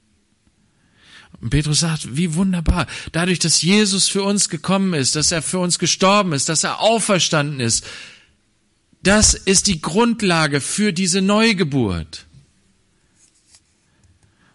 [1.41, 5.60] Und Petrus sagt, wie wunderbar, dadurch, dass Jesus für uns gekommen ist, dass er für
[5.60, 7.86] uns gestorben ist, dass er auferstanden ist,
[9.03, 12.25] das ist die Grundlage für diese Neugeburt.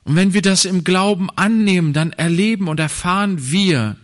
[0.05, 3.97] Und wenn wir das im Glauben annehmen, dann erleben und erfahren wir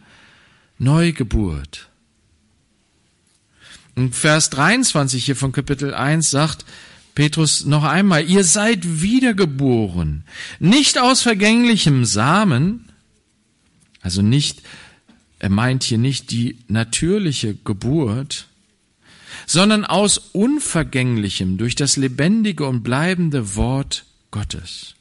[0.79, 1.88] Neugeburt.
[3.97, 6.67] Und Vers 23 hier von Kapitel 1 sagt
[7.15, 10.25] Petrus noch einmal, ihr seid wiedergeboren,
[10.59, 12.91] nicht aus vergänglichem Samen,
[14.03, 14.61] also nicht,
[15.39, 18.49] er meint hier nicht die natürliche Geburt,
[19.47, 24.96] sondern aus unvergänglichem durch das lebendige und bleibende Wort Gottes.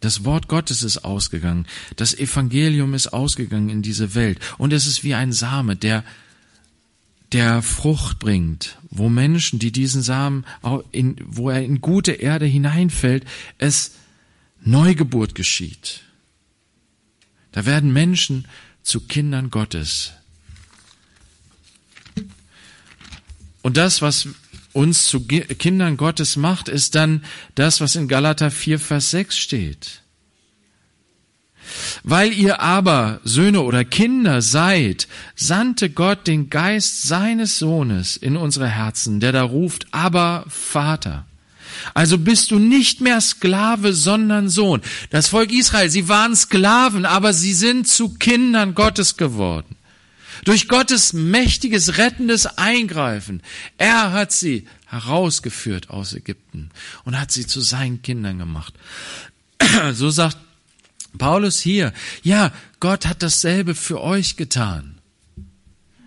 [0.00, 1.66] Das Wort Gottes ist ausgegangen.
[1.96, 4.40] Das Evangelium ist ausgegangen in diese Welt.
[4.56, 6.04] Und es ist wie ein Same, der,
[7.32, 10.46] der Frucht bringt, wo Menschen, die diesen Samen,
[10.90, 13.24] in, wo er in gute Erde hineinfällt,
[13.58, 13.92] es
[14.62, 16.02] Neugeburt geschieht.
[17.52, 18.46] Da werden Menschen
[18.82, 20.12] zu Kindern Gottes.
[23.62, 24.28] Und das, was
[24.72, 30.02] uns zu Kindern Gottes macht, ist dann das, was in Galater 4, Vers 6 steht.
[32.02, 38.68] Weil ihr aber Söhne oder Kinder seid, sandte Gott den Geist seines Sohnes in unsere
[38.68, 41.26] Herzen, der da ruft, aber Vater.
[41.94, 44.82] Also bist du nicht mehr Sklave, sondern Sohn.
[45.10, 49.76] Das Volk Israel, sie waren Sklaven, aber sie sind zu Kindern Gottes geworden.
[50.44, 53.42] Durch Gottes mächtiges, rettendes Eingreifen.
[53.78, 56.70] Er hat sie herausgeführt aus Ägypten
[57.04, 58.74] und hat sie zu seinen Kindern gemacht.
[59.92, 60.38] So sagt
[61.18, 64.98] Paulus hier, ja, Gott hat dasselbe für euch getan.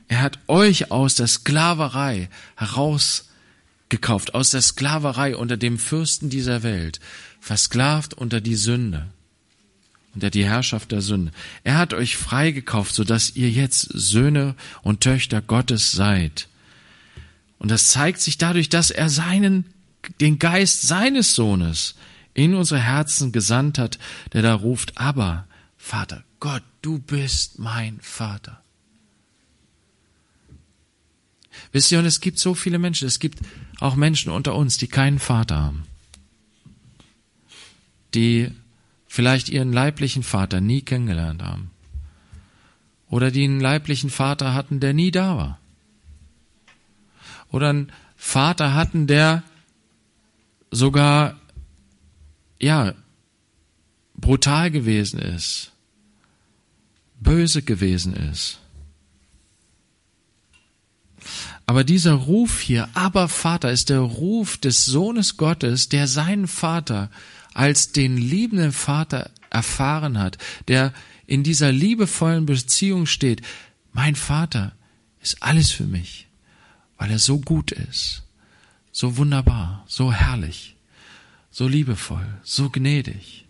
[0.08, 7.00] Er hat euch aus der Sklaverei herausgekauft, aus der Sklaverei unter dem Fürsten dieser Welt,
[7.39, 9.08] versklavt unter die Sünde
[10.13, 11.32] unter die Herrschaft der Sünde.
[11.63, 16.47] Er hat euch freigekauft, sodass ihr jetzt Söhne und Töchter Gottes seid.
[17.60, 19.65] Und das zeigt sich dadurch, dass er seinen,
[20.21, 21.95] den Geist seines Sohnes
[22.34, 23.99] in unsere Herzen gesandt hat,
[24.34, 25.47] der da ruft, aber
[25.78, 28.62] Vater, Gott, du bist mein Vater.
[31.71, 33.39] Wisst ihr, und es gibt so viele Menschen, es gibt
[33.80, 35.84] auch Menschen unter uns, die keinen Vater haben,
[38.13, 38.52] die
[39.13, 41.69] vielleicht ihren leiblichen Vater nie kennengelernt haben.
[43.10, 45.60] Oder die einen leiblichen Vater hatten, der nie da war.
[47.52, 49.43] Oder einen Vater hatten, der
[50.71, 51.39] sogar,
[52.60, 52.95] ja,
[54.15, 55.73] brutal gewesen ist,
[57.19, 58.62] böse gewesen ist.
[61.67, 67.12] Aber dieser Ruf hier, aber Vater, ist der Ruf des Sohnes Gottes, der seinen Vater
[67.54, 70.38] als den liebenden Vater erfahren hat,
[70.68, 70.94] der
[71.26, 73.42] in dieser liebevollen Beziehung steht,
[73.92, 74.74] Mein Vater
[75.22, 76.28] ist alles für mich,
[76.98, 78.24] weil er so gut ist,
[78.92, 80.76] so wunderbar, so herrlich,
[81.52, 83.46] so liebevoll, so gnädig.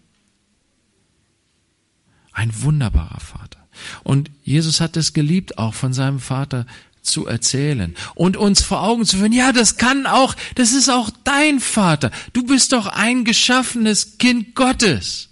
[2.33, 3.67] Ein wunderbarer Vater.
[4.03, 6.65] Und Jesus hat es geliebt, auch von seinem Vater
[7.03, 11.09] zu erzählen und uns vor Augen zu führen, ja, das kann auch, das ist auch
[11.23, 12.11] dein Vater.
[12.31, 15.29] Du bist doch ein geschaffenes Kind Gottes.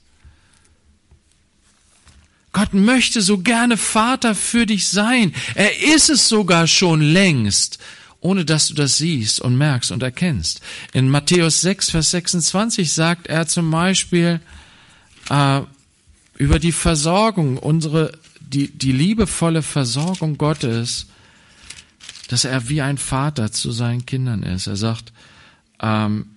[2.53, 5.34] Gott möchte so gerne Vater für dich sein.
[5.55, 7.79] Er ist es sogar schon längst,
[8.19, 10.60] ohne dass du das siehst und merkst und erkennst.
[10.91, 14.41] In Matthäus 6, Vers 26 sagt er zum Beispiel
[15.29, 15.62] äh,
[16.36, 21.07] über die Versorgung, unsere, die, die liebevolle Versorgung Gottes,
[22.31, 24.67] dass er wie ein Vater zu seinen Kindern ist.
[24.67, 25.11] Er sagt,
[25.81, 26.27] ähm,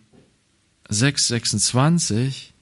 [0.88, 2.54] 6, 26,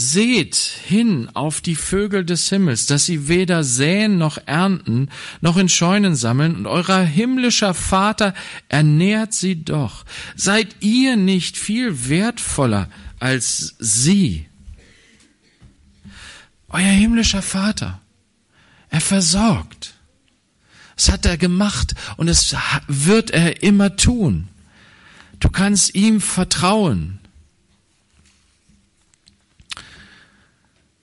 [0.00, 5.08] Seht hin auf die Vögel des Himmels, dass sie weder säen noch ernten,
[5.40, 8.32] noch in Scheunen sammeln, und euer himmlischer Vater
[8.68, 10.04] ernährt sie doch.
[10.36, 12.88] Seid ihr nicht viel wertvoller
[13.18, 14.46] als sie?
[16.68, 18.00] Euer himmlischer Vater,
[18.90, 19.97] er versorgt.
[20.98, 22.56] Das hat er gemacht und es
[22.88, 24.48] wird er immer tun.
[25.38, 27.20] Du kannst ihm vertrauen.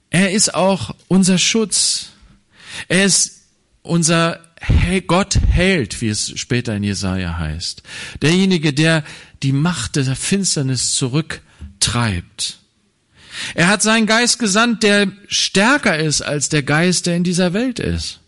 [0.09, 2.07] Er ist auch unser Schutz.
[2.89, 3.43] Er ist
[3.83, 4.41] unser
[5.07, 7.81] Gott hält, wie es später in Jesaja heißt.
[8.21, 9.01] Derjenige, der
[9.43, 12.59] die Macht der Finsternis zurücktreibt.
[13.53, 17.79] Er hat seinen Geist gesandt, der stärker ist als der Geist, der in dieser Welt
[17.79, 18.19] ist.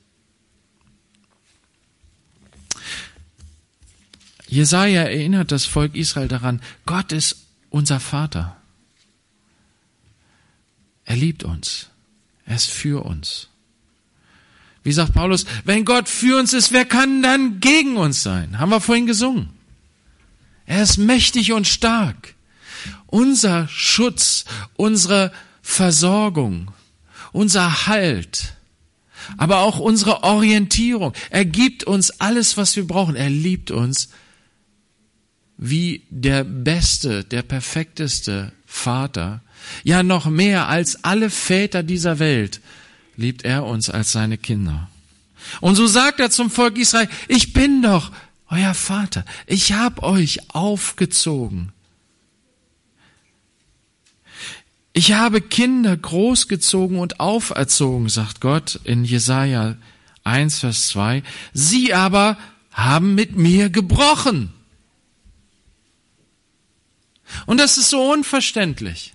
[4.47, 8.55] Jesaja erinnert das Volk Israel daran, Gott ist unser Vater.
[11.05, 11.89] Er liebt uns.
[12.45, 13.49] Er ist für uns.
[14.83, 18.57] Wie sagt Paulus, wenn Gott für uns ist, wer kann dann gegen uns sein?
[18.57, 19.49] Haben wir vorhin gesungen.
[20.65, 22.35] Er ist mächtig und stark.
[23.05, 26.71] Unser Schutz, unsere Versorgung,
[27.33, 28.53] unser Halt,
[29.37, 31.13] aber auch unsere Orientierung.
[31.29, 33.15] Er gibt uns alles, was wir brauchen.
[33.15, 34.09] Er liebt uns
[35.57, 39.41] wie der beste, der perfekteste Vater
[39.83, 42.61] ja, noch mehr als alle Väter dieser Welt
[43.15, 44.89] liebt er uns als seine Kinder.
[45.61, 48.11] Und so sagt er zum Volk Israel, ich bin doch
[48.49, 51.71] euer Vater, ich hab euch aufgezogen.
[54.93, 59.75] Ich habe Kinder großgezogen und auferzogen, sagt Gott in Jesaja
[60.23, 61.21] 1, Vers 2.
[61.53, 62.37] Sie aber
[62.71, 64.53] haben mit mir gebrochen.
[67.45, 69.13] Und das ist so unverständlich.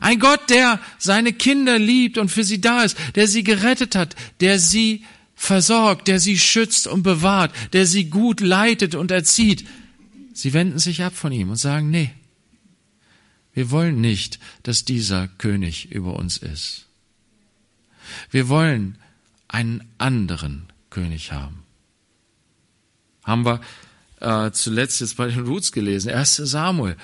[0.00, 4.16] Ein Gott, der seine Kinder liebt und für sie da ist, der sie gerettet hat,
[4.40, 5.04] der sie
[5.34, 9.66] versorgt, der sie schützt und bewahrt, der sie gut leitet und erzieht.
[10.32, 12.10] Sie wenden sich ab von ihm und sagen, nee,
[13.52, 16.86] wir wollen nicht, dass dieser König über uns ist.
[18.30, 18.98] Wir wollen
[19.48, 21.62] einen anderen König haben.
[23.24, 23.60] Haben wir
[24.20, 26.96] äh, zuletzt jetzt bei den Roots gelesen, 1 Samuel.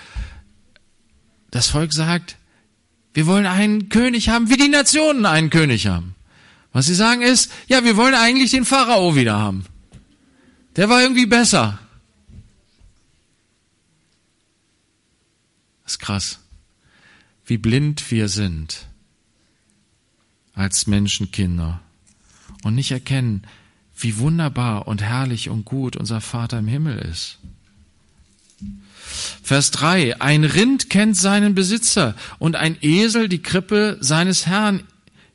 [1.51, 2.37] Das Volk sagt,
[3.14, 6.14] wir wollen einen König haben, wie die Nationen einen König haben.
[6.72, 9.66] Was sie sagen ist, ja, wir wollen eigentlich den Pharao wieder haben.
[10.77, 11.79] Der war irgendwie besser.
[15.85, 16.38] Das ist krass,
[17.44, 18.87] wie blind wir sind
[20.55, 21.81] als Menschenkinder
[22.62, 23.46] und nicht erkennen,
[24.03, 27.38] wie wunderbar und herrlich und gut unser Vater im Himmel ist.
[29.43, 30.21] Vers 3.
[30.21, 34.83] Ein Rind kennt seinen Besitzer und ein Esel die Krippe seines Herrn.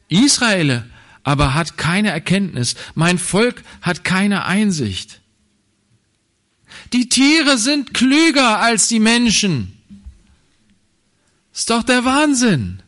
[0.09, 0.85] Israel
[1.23, 2.75] aber hat keine Erkenntnis.
[2.95, 5.19] Mein Volk hat keine Einsicht.
[6.93, 9.77] Die Tiere sind klüger als die Menschen.
[11.53, 12.81] Ist doch der Wahnsinn.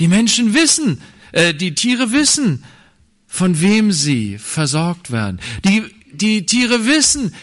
[0.00, 1.00] Die Menschen wissen,
[1.34, 2.64] äh, die Tiere wissen,
[3.26, 5.40] von wem sie versorgt werden.
[5.64, 5.82] Die,
[6.12, 7.34] die Tiere wissen,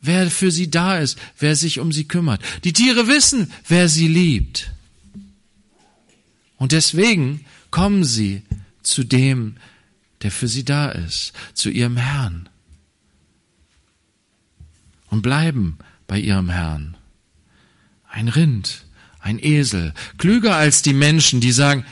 [0.00, 2.42] wer für sie da ist, wer sich um sie kümmert.
[2.64, 4.72] Die Tiere wissen, wer sie liebt.
[6.56, 8.42] Und deswegen kommen sie
[8.82, 9.56] zu dem,
[10.22, 12.48] der für sie da ist, zu ihrem Herrn.
[15.06, 15.78] Und bleiben
[16.08, 16.96] bei ihrem Herrn.
[18.08, 18.86] Ein Rind,
[19.20, 21.84] ein Esel, klüger als die Menschen, die sagen,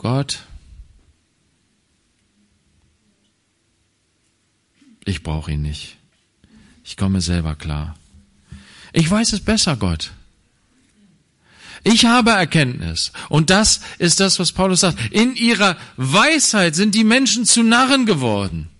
[0.00, 0.46] Gott,
[5.04, 5.98] ich brauche ihn nicht.
[6.82, 7.98] Ich komme selber klar.
[8.94, 10.12] Ich weiß es besser, Gott.
[11.84, 13.12] Ich habe Erkenntnis.
[13.28, 15.12] Und das ist das, was Paulus sagt.
[15.12, 18.70] In ihrer Weisheit sind die Menschen zu Narren geworden.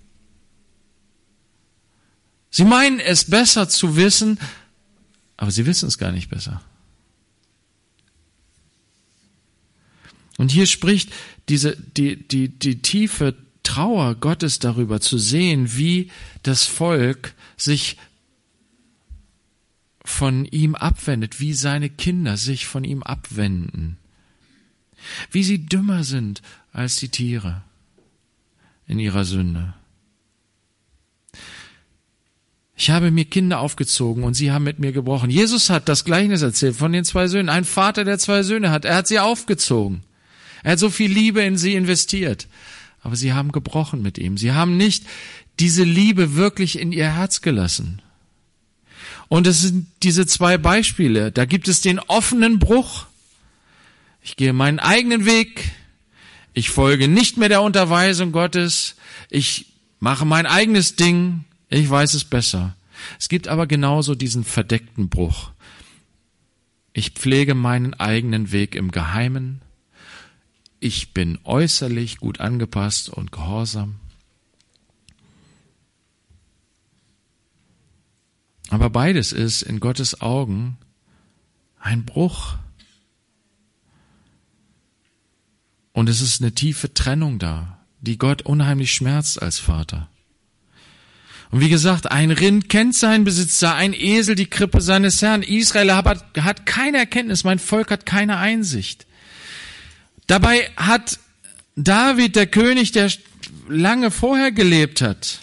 [2.50, 4.38] Sie meinen es besser zu wissen,
[5.36, 6.62] aber sie wissen es gar nicht besser.
[10.40, 11.12] Und hier spricht
[11.50, 16.10] diese, die, die, die tiefe Trauer Gottes darüber zu sehen, wie
[16.42, 17.98] das Volk sich
[20.02, 23.98] von ihm abwendet, wie seine Kinder sich von ihm abwenden,
[25.30, 26.40] wie sie dümmer sind
[26.72, 27.60] als die Tiere
[28.86, 29.74] in ihrer Sünde.
[32.76, 35.28] Ich habe mir Kinder aufgezogen und sie haben mit mir gebrochen.
[35.28, 37.50] Jesus hat das Gleichnis erzählt von den zwei Söhnen.
[37.50, 38.86] Ein Vater, der zwei Söhne hat.
[38.86, 40.02] Er hat sie aufgezogen.
[40.62, 42.48] Er hat so viel Liebe in sie investiert.
[43.02, 44.36] Aber sie haben gebrochen mit ihm.
[44.36, 45.04] Sie haben nicht
[45.58, 48.02] diese Liebe wirklich in ihr Herz gelassen.
[49.28, 51.30] Und es sind diese zwei Beispiele.
[51.30, 53.06] Da gibt es den offenen Bruch.
[54.22, 55.70] Ich gehe meinen eigenen Weg.
[56.52, 58.96] Ich folge nicht mehr der Unterweisung Gottes.
[59.30, 59.66] Ich
[60.00, 61.44] mache mein eigenes Ding.
[61.68, 62.74] Ich weiß es besser.
[63.18, 65.52] Es gibt aber genauso diesen verdeckten Bruch.
[66.92, 69.62] Ich pflege meinen eigenen Weg im Geheimen.
[70.80, 73.96] Ich bin äußerlich gut angepasst und gehorsam.
[78.70, 80.78] Aber beides ist in Gottes Augen
[81.78, 82.56] ein Bruch.
[85.92, 90.08] Und es ist eine tiefe Trennung da, die Gott unheimlich schmerzt als Vater.
[91.50, 95.42] Und wie gesagt, ein Rind kennt seinen Besitzer, ein Esel die Krippe seines Herrn.
[95.42, 99.06] Israel hat, keine Erkenntnis, mein Volk hat keine Einsicht.
[100.30, 101.18] Dabei hat
[101.74, 103.10] David, der König, der
[103.66, 105.40] lange vorher gelebt hat,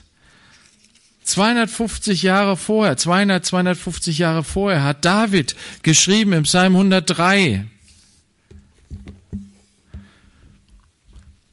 [1.23, 7.65] 250 Jahre vorher, 200, 250 Jahre vorher hat David geschrieben im Psalm 103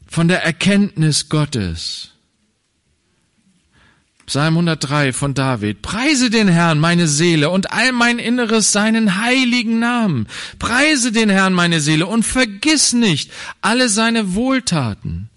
[0.06, 2.13] von der Erkenntnis Gottes.
[4.26, 5.82] Psalm 103 von David.
[5.82, 10.26] Preise den Herrn, meine Seele, und all mein Inneres seinen heiligen Namen.
[10.58, 15.28] Preise den Herrn, meine Seele, und vergiss nicht alle seine Wohltaten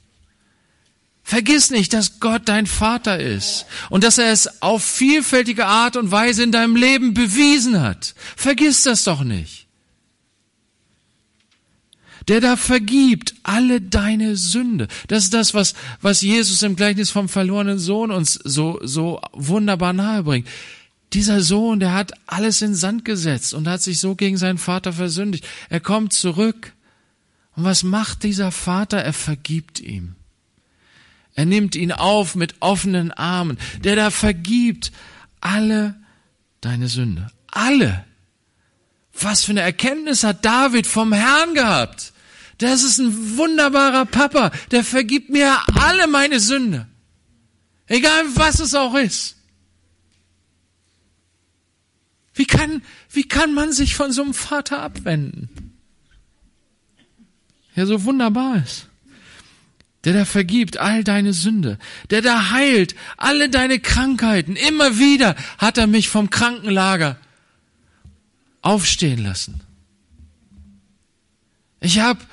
[1.28, 6.10] Vergiss nicht, dass Gott dein Vater ist und dass er es auf vielfältige Art und
[6.10, 8.16] Weise in deinem Leben bewiesen hat.
[8.38, 9.67] Vergiss das doch nicht.
[12.28, 14.88] Der da vergibt alle deine Sünde.
[15.08, 19.94] Das ist das, was, was Jesus im Gleichnis vom verlorenen Sohn uns so, so wunderbar
[19.94, 20.48] nahe bringt.
[21.14, 24.92] Dieser Sohn, der hat alles in Sand gesetzt und hat sich so gegen seinen Vater
[24.92, 25.48] versündigt.
[25.70, 26.74] Er kommt zurück.
[27.56, 28.98] Und was macht dieser Vater?
[28.98, 30.16] Er vergibt ihm.
[31.34, 34.92] Er nimmt ihn auf mit offenen Armen, der da vergibt
[35.40, 35.96] alle
[36.62, 37.32] deine Sünde.
[37.52, 38.06] Alle.
[39.20, 42.14] Was für eine Erkenntnis hat David vom Herrn gehabt?
[42.58, 46.88] Das ist ein wunderbarer Papa, der vergibt mir alle meine Sünde.
[47.86, 49.36] Egal was es auch ist.
[52.34, 52.82] Wie kann,
[53.12, 55.50] wie kann man sich von so einem Vater abwenden?
[57.76, 58.88] Der so wunderbar ist
[60.08, 61.78] der da vergibt all deine Sünde,
[62.12, 64.56] der da heilt alle deine Krankheiten.
[64.56, 67.18] Immer wieder hat er mich vom Krankenlager
[68.62, 69.60] aufstehen lassen.
[71.82, 72.26] Ich hab,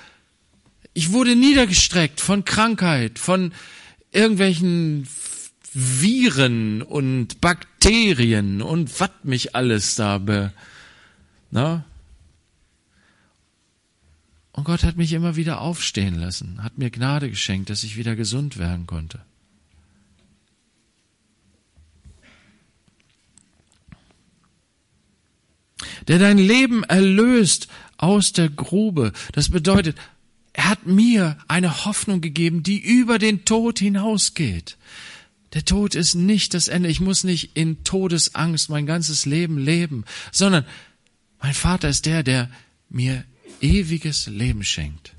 [0.95, 3.53] ich wurde niedergestreckt von Krankheit, von
[4.13, 5.09] irgendwelchen
[5.73, 10.53] Viren und Bakterien und was mich alles da be,
[11.51, 11.85] na,
[14.53, 18.15] und Gott hat mich immer wieder aufstehen lassen, hat mir Gnade geschenkt, dass ich wieder
[18.15, 19.21] gesund werden konnte.
[26.07, 27.67] Der dein Leben erlöst
[27.97, 29.13] aus der Grube.
[29.33, 29.97] Das bedeutet,
[30.55, 34.79] er hat mir eine Hoffnung gegeben, die über den Tod hinausgeht.
[35.53, 36.89] Der Tod ist nicht das Ende.
[36.89, 40.65] Ich muss nicht in Todesangst mein ganzes Leben leben, sondern
[41.41, 42.49] mein Vater ist der, der
[42.89, 43.25] mir
[43.61, 45.15] ewiges Leben schenkt.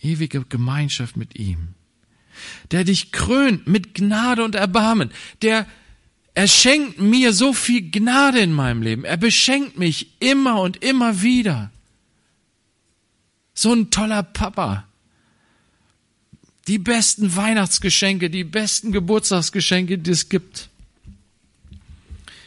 [0.00, 1.74] Ewige Gemeinschaft mit ihm.
[2.70, 5.10] Der dich krönt mit Gnade und Erbarmen.
[5.42, 5.66] Der
[6.34, 9.04] er schenkt mir so viel Gnade in meinem Leben.
[9.04, 11.72] Er beschenkt mich immer und immer wieder.
[13.54, 14.84] So ein toller Papa.
[16.66, 20.68] Die besten Weihnachtsgeschenke, die besten Geburtstagsgeschenke, die es gibt.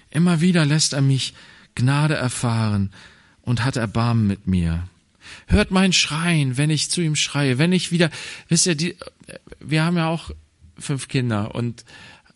[0.10, 1.34] Immer wieder lässt er mich
[1.76, 2.92] Gnade erfahren
[3.42, 4.88] und hat Erbarmen mit mir.
[5.48, 8.10] Hört mein Schreien, wenn ich zu ihm schreie, wenn ich wieder,
[8.50, 8.96] wisst ihr, die,
[9.60, 10.32] wir haben ja auch
[10.80, 11.86] fünf Kinder und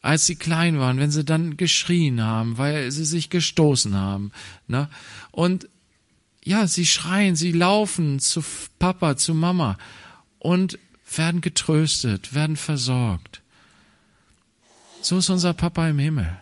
[0.01, 4.31] als sie klein waren, wenn sie dann geschrien haben, weil sie sich gestoßen haben.
[4.67, 4.89] Ne?
[5.31, 5.67] Und
[6.43, 8.43] ja, sie schreien, sie laufen zu
[8.79, 9.77] Papa, zu Mama
[10.39, 10.79] und
[11.15, 13.41] werden getröstet, werden versorgt.
[15.01, 16.37] So ist unser Papa im Himmel.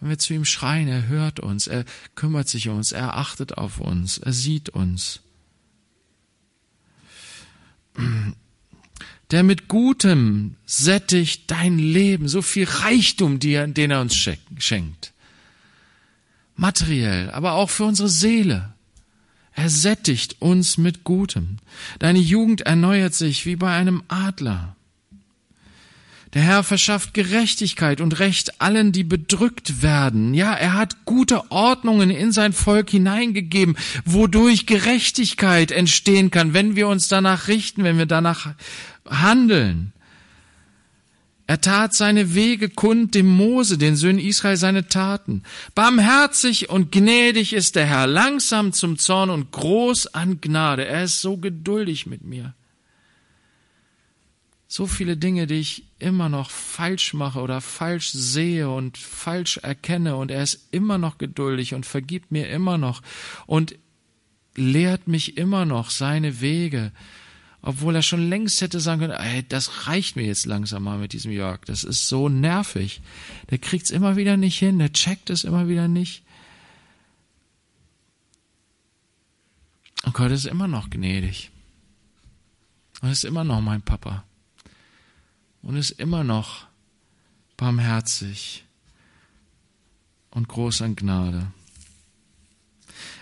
[0.00, 1.84] Wenn wir zu ihm schreien, er hört uns, er
[2.16, 5.20] kümmert sich um uns, er achtet auf uns, er sieht uns.
[9.30, 15.12] Der mit Gutem sättigt dein Leben, so viel Reichtum, den er uns schenkt.
[16.56, 18.71] Materiell, aber auch für unsere Seele.
[19.54, 21.58] Er sättigt uns mit Gutem.
[21.98, 24.76] Deine Jugend erneuert sich wie bei einem Adler.
[26.34, 30.32] Der Herr verschafft Gerechtigkeit und Recht allen, die bedrückt werden.
[30.32, 33.76] Ja, er hat gute Ordnungen in sein Volk hineingegeben,
[34.06, 38.54] wodurch Gerechtigkeit entstehen kann, wenn wir uns danach richten, wenn wir danach
[39.06, 39.92] handeln.
[41.52, 45.42] Er tat seine Wege kund dem Mose, den Söhnen Israel, seine Taten.
[45.74, 50.86] Barmherzig und gnädig ist der Herr, langsam zum Zorn und groß an Gnade.
[50.86, 52.54] Er ist so geduldig mit mir.
[54.66, 60.16] So viele Dinge, die ich immer noch falsch mache oder falsch sehe und falsch erkenne
[60.16, 63.02] und er ist immer noch geduldig und vergibt mir immer noch
[63.44, 63.76] und
[64.54, 66.92] lehrt mich immer noch seine Wege
[67.62, 71.12] obwohl er schon längst hätte sagen können, ey, das reicht mir jetzt langsam mal mit
[71.12, 71.60] diesem Jörg.
[71.64, 73.00] Das ist so nervig.
[73.50, 76.24] Der kriegt's immer wieder nicht hin, der checkt es immer wieder nicht.
[80.04, 81.52] Und Gott ist immer noch gnädig.
[83.00, 84.24] Und ist immer noch mein Papa.
[85.62, 86.66] Und ist immer noch
[87.56, 88.64] barmherzig
[90.30, 91.52] und groß an Gnade.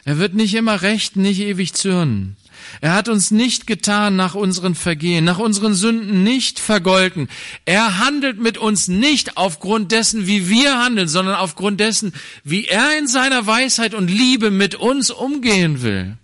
[0.05, 2.37] Er wird nicht immer recht, nicht ewig zürnen.
[2.81, 7.29] Er hat uns nicht getan nach unseren Vergehen, nach unseren Sünden nicht vergolten.
[7.65, 12.13] Er handelt mit uns nicht aufgrund dessen, wie wir handeln, sondern aufgrund dessen,
[12.45, 16.17] wie er in seiner Weisheit und Liebe mit uns umgehen will.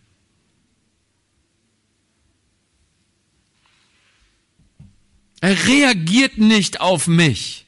[5.40, 7.65] Er reagiert nicht auf mich,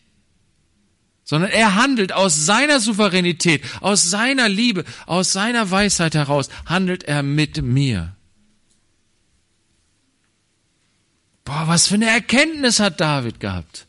[1.28, 7.22] sondern er handelt aus seiner Souveränität, aus seiner Liebe, aus seiner Weisheit heraus, handelt er
[7.22, 8.16] mit mir.
[11.44, 13.86] Boah, was für eine Erkenntnis hat David gehabt.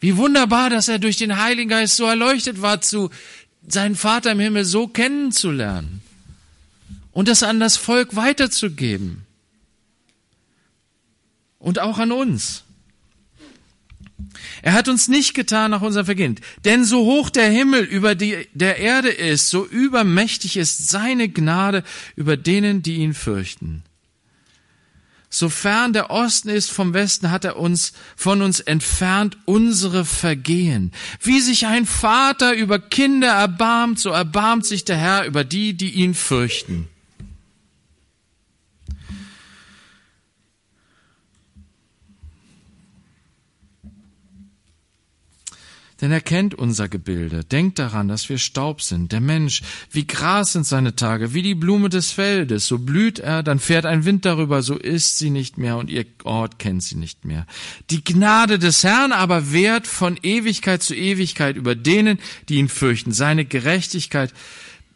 [0.00, 3.08] Wie wunderbar, dass er durch den Heiligen Geist so erleuchtet war, zu
[3.66, 6.02] seinen Vater im Himmel so kennenzulernen
[7.10, 9.24] und das an das Volk weiterzugeben
[11.58, 12.64] und auch an uns.
[14.62, 16.40] Er hat uns nicht getan nach unserem Vergehen.
[16.64, 21.84] Denn so hoch der Himmel über die, der Erde ist, so übermächtig ist seine Gnade
[22.16, 23.82] über denen, die ihn fürchten.
[25.34, 30.92] Sofern der Osten ist vom Westen, hat er uns von uns entfernt unsere Vergehen.
[31.22, 35.92] Wie sich ein Vater über Kinder erbarmt, so erbarmt sich der Herr über die, die
[35.92, 36.88] ihn fürchten.
[46.02, 47.44] Denn er kennt unser Gebilde.
[47.44, 49.12] Denkt daran, dass wir Staub sind.
[49.12, 52.66] Der Mensch, wie Gras sind seine Tage, wie die Blume des Feldes.
[52.66, 56.04] So blüht er, dann fährt ein Wind darüber, so ist sie nicht mehr und ihr
[56.24, 57.46] Ort kennt sie nicht mehr.
[57.90, 63.12] Die Gnade des Herrn aber währt von Ewigkeit zu Ewigkeit über denen, die ihn fürchten.
[63.12, 64.34] Seine Gerechtigkeit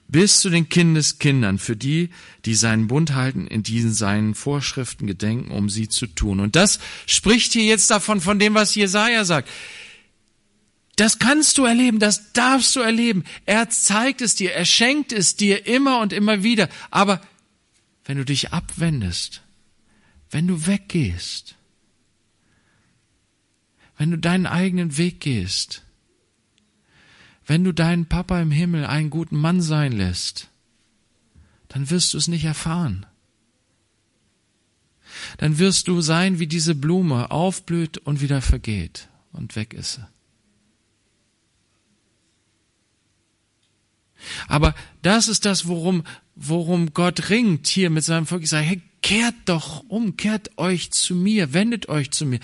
[0.08, 2.10] bis zu den Kindeskindern, für die,
[2.44, 6.40] die seinen Bund halten, in diesen seinen Vorschriften gedenken, um sie zu tun.
[6.40, 9.48] Und das spricht hier jetzt davon, von dem, was Jesaja sagt.
[10.96, 13.24] Das kannst du erleben, das darfst du erleben.
[13.44, 16.70] Er zeigt es dir, er schenkt es dir immer und immer wieder.
[16.90, 17.20] Aber
[18.06, 19.42] wenn du dich abwendest,
[20.30, 21.54] wenn du weggehst,
[23.98, 25.82] wenn du deinen eigenen Weg gehst,
[27.44, 30.48] wenn du deinen Papa im Himmel einen guten Mann sein lässt,
[31.68, 33.04] dann wirst du es nicht erfahren.
[35.38, 40.00] Dann wirst du sein wie diese Blume, aufblüht und wieder vergeht und weg ist
[44.48, 46.04] Aber das ist das, worum,
[46.34, 48.42] worum Gott ringt hier mit seinem Volk.
[48.42, 52.40] Ich sage, hey, kehrt doch um, kehrt euch zu mir, wendet euch zu mir.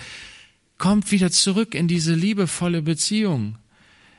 [0.77, 3.57] Kommt wieder zurück in diese liebevolle Beziehung.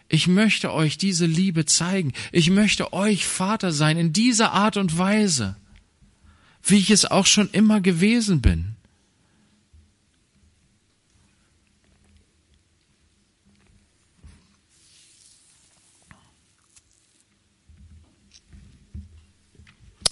[0.09, 2.12] Ich möchte euch diese Liebe zeigen.
[2.33, 5.57] Ich möchte euch Vater sein in dieser Art und Weise,
[6.62, 8.74] wie ich es auch schon immer gewesen bin.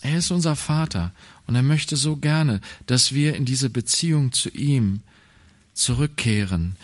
[0.03, 1.13] Er ist unser Vater
[1.47, 5.01] und er möchte so gerne, dass wir in diese Beziehung zu ihm
[5.75, 6.77] zurückkehren.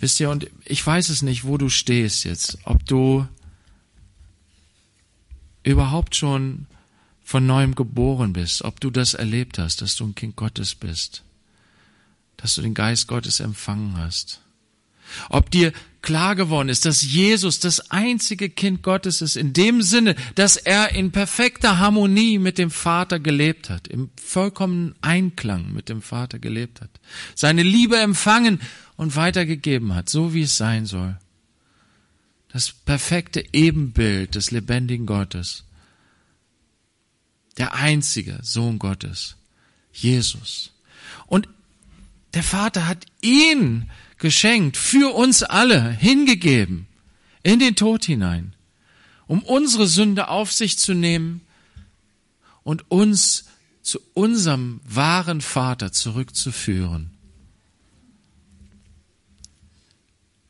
[0.00, 3.26] Wisst ihr, und ich weiß es nicht, wo du stehst jetzt, ob du
[5.62, 6.66] überhaupt schon
[7.24, 11.22] von neuem geboren bist, ob du das erlebt hast, dass du ein Kind Gottes bist,
[12.36, 14.40] dass du den Geist Gottes empfangen hast.
[15.28, 15.72] Ob dir
[16.04, 20.90] klar geworden ist, dass Jesus das einzige Kind Gottes ist, in dem Sinne, dass er
[20.90, 26.82] in perfekter Harmonie mit dem Vater gelebt hat, im vollkommenen Einklang mit dem Vater gelebt
[26.82, 26.90] hat,
[27.34, 28.60] seine Liebe empfangen
[28.96, 31.18] und weitergegeben hat, so wie es sein soll.
[32.48, 35.64] Das perfekte Ebenbild des lebendigen Gottes.
[37.56, 39.36] Der einzige Sohn Gottes,
[39.92, 40.70] Jesus.
[41.26, 41.48] Und
[42.34, 43.90] der Vater hat ihn
[44.24, 46.86] geschenkt, für uns alle hingegeben,
[47.42, 48.54] in den Tod hinein,
[49.26, 51.42] um unsere Sünde auf sich zu nehmen
[52.62, 53.44] und uns
[53.82, 57.10] zu unserem wahren Vater zurückzuführen.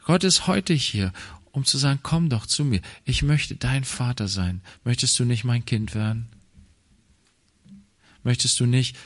[0.05, 1.12] Gott ist heute hier,
[1.51, 4.61] um zu sagen, komm doch zu mir, ich möchte dein Vater sein.
[4.85, 6.29] Möchtest du nicht mein Kind werden?
[8.22, 8.97] Möchtest du nicht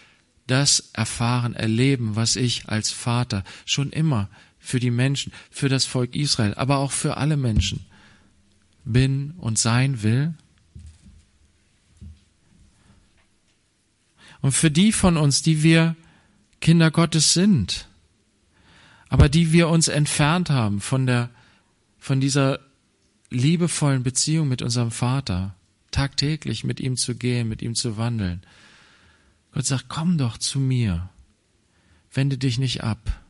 [0.47, 6.15] das erfahren, erleben, was ich als Vater schon immer für die Menschen, für das Volk
[6.15, 7.87] Israel, aber auch für alle Menschen
[8.85, 10.35] bin und sein will?
[14.41, 15.97] Und für die von uns, die wir
[16.61, 17.89] Kinder Gottes sind,
[19.09, 21.31] aber die wir uns entfernt haben von der,
[21.99, 22.61] von dieser
[23.31, 25.55] liebevollen Beziehung mit unserem Vater,
[25.91, 28.43] tagtäglich mit ihm zu gehen, mit ihm zu wandeln.
[29.53, 31.09] Gott sagt, komm doch zu mir,
[32.13, 33.21] wende dich nicht ab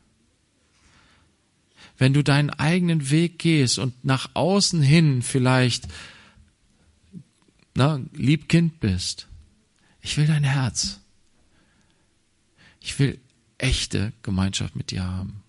[1.99, 5.87] wenn du deinen eigenen Weg gehst und nach außen hin vielleicht
[7.75, 9.27] na, Liebkind bist.
[10.01, 10.99] Ich will dein Herz.
[12.79, 13.19] Ich will
[13.57, 15.43] echte Gemeinschaft mit dir haben.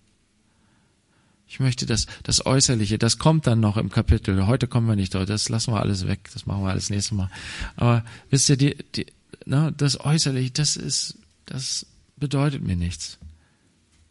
[1.47, 4.45] Ich möchte das, das Äußerliche, das kommt dann noch im Kapitel.
[4.47, 7.11] Heute kommen wir nicht drauf, das lassen wir alles weg, das machen wir alles nächstes
[7.17, 7.29] Mal.
[7.75, 9.05] Aber wisst ihr, die, die,
[9.45, 11.85] na, das Äußerliche, das ist, das
[12.15, 13.17] bedeutet mir nichts.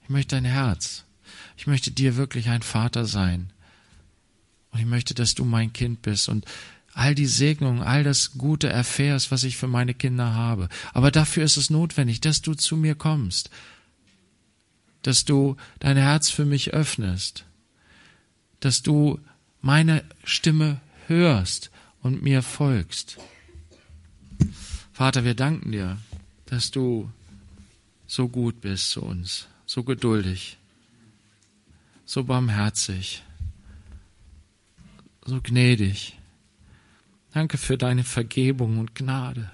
[0.02, 1.04] Ich möchte dein Herz.
[1.60, 3.50] Ich möchte dir wirklich ein Vater sein.
[4.70, 6.46] Und ich möchte, dass du mein Kind bist und
[6.94, 10.70] all die Segnungen, all das Gute erfährst, was ich für meine Kinder habe.
[10.94, 13.50] Aber dafür ist es notwendig, dass du zu mir kommst,
[15.02, 17.44] dass du dein Herz für mich öffnest,
[18.60, 19.20] dass du
[19.60, 23.18] meine Stimme hörst und mir folgst.
[24.94, 25.98] Vater, wir danken dir,
[26.46, 27.12] dass du
[28.06, 30.56] so gut bist zu uns, so geduldig
[32.10, 33.22] so barmherzig,
[35.24, 36.18] so gnädig.
[37.32, 39.48] Danke für deine Vergebung und Gnade.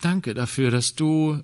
[0.00, 1.42] Danke dafür, dass du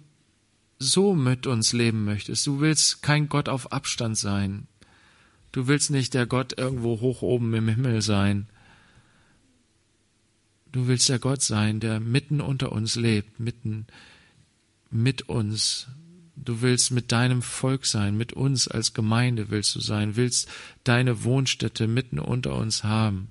[0.78, 2.46] so mit uns leben möchtest.
[2.46, 4.68] Du willst kein Gott auf Abstand sein.
[5.52, 8.48] Du willst nicht der Gott irgendwo hoch oben im Himmel sein.
[10.72, 13.86] Du willst der Gott sein, der mitten unter uns lebt, mitten
[14.90, 15.86] mit uns.
[16.36, 20.48] Du willst mit deinem Volk sein, mit uns als Gemeinde willst du sein, willst
[20.84, 23.28] deine Wohnstätte mitten unter uns haben,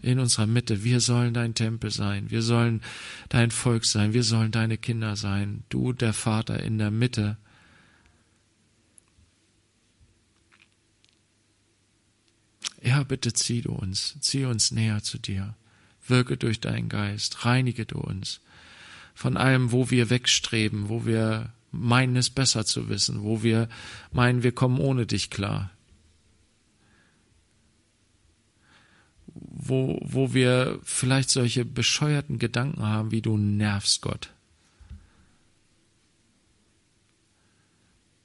[0.00, 0.82] in unserer Mitte.
[0.82, 2.82] Wir sollen dein Tempel sein, wir sollen
[3.28, 7.36] dein Volk sein, wir sollen deine Kinder sein, du der Vater in der Mitte.
[12.82, 15.56] Ja, bitte zieh du uns, zieh uns näher zu dir,
[16.06, 18.40] wirke durch deinen Geist, reinige du uns
[19.16, 23.68] von allem, wo wir wegstreben, wo wir meinen es besser zu wissen, wo wir
[24.12, 25.70] meinen, wir kommen ohne dich klar.
[29.32, 34.34] Wo, wo wir vielleicht solche bescheuerten Gedanken haben, wie du nervst Gott.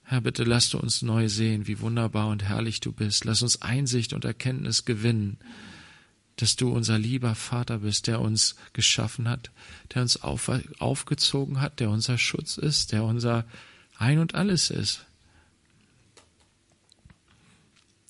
[0.03, 3.23] Herr, bitte lass du uns neu sehen, wie wunderbar und herrlich du bist.
[3.23, 5.37] Lass uns Einsicht und Erkenntnis gewinnen
[6.41, 9.51] dass du unser lieber Vater bist, der uns geschaffen hat,
[9.93, 13.45] der uns auf, aufgezogen hat, der unser Schutz ist, der unser
[13.97, 15.05] Ein und alles ist.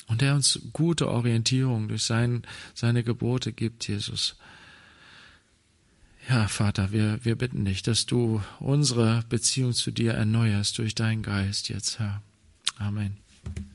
[0.08, 4.36] Und der uns gute Orientierung durch sein, seine Gebote gibt, Jesus.
[6.30, 11.24] Ja, Vater, wir, wir bitten dich, dass du unsere Beziehung zu dir erneuerst durch deinen
[11.24, 12.22] Geist jetzt, Herr.
[12.78, 13.18] Amen.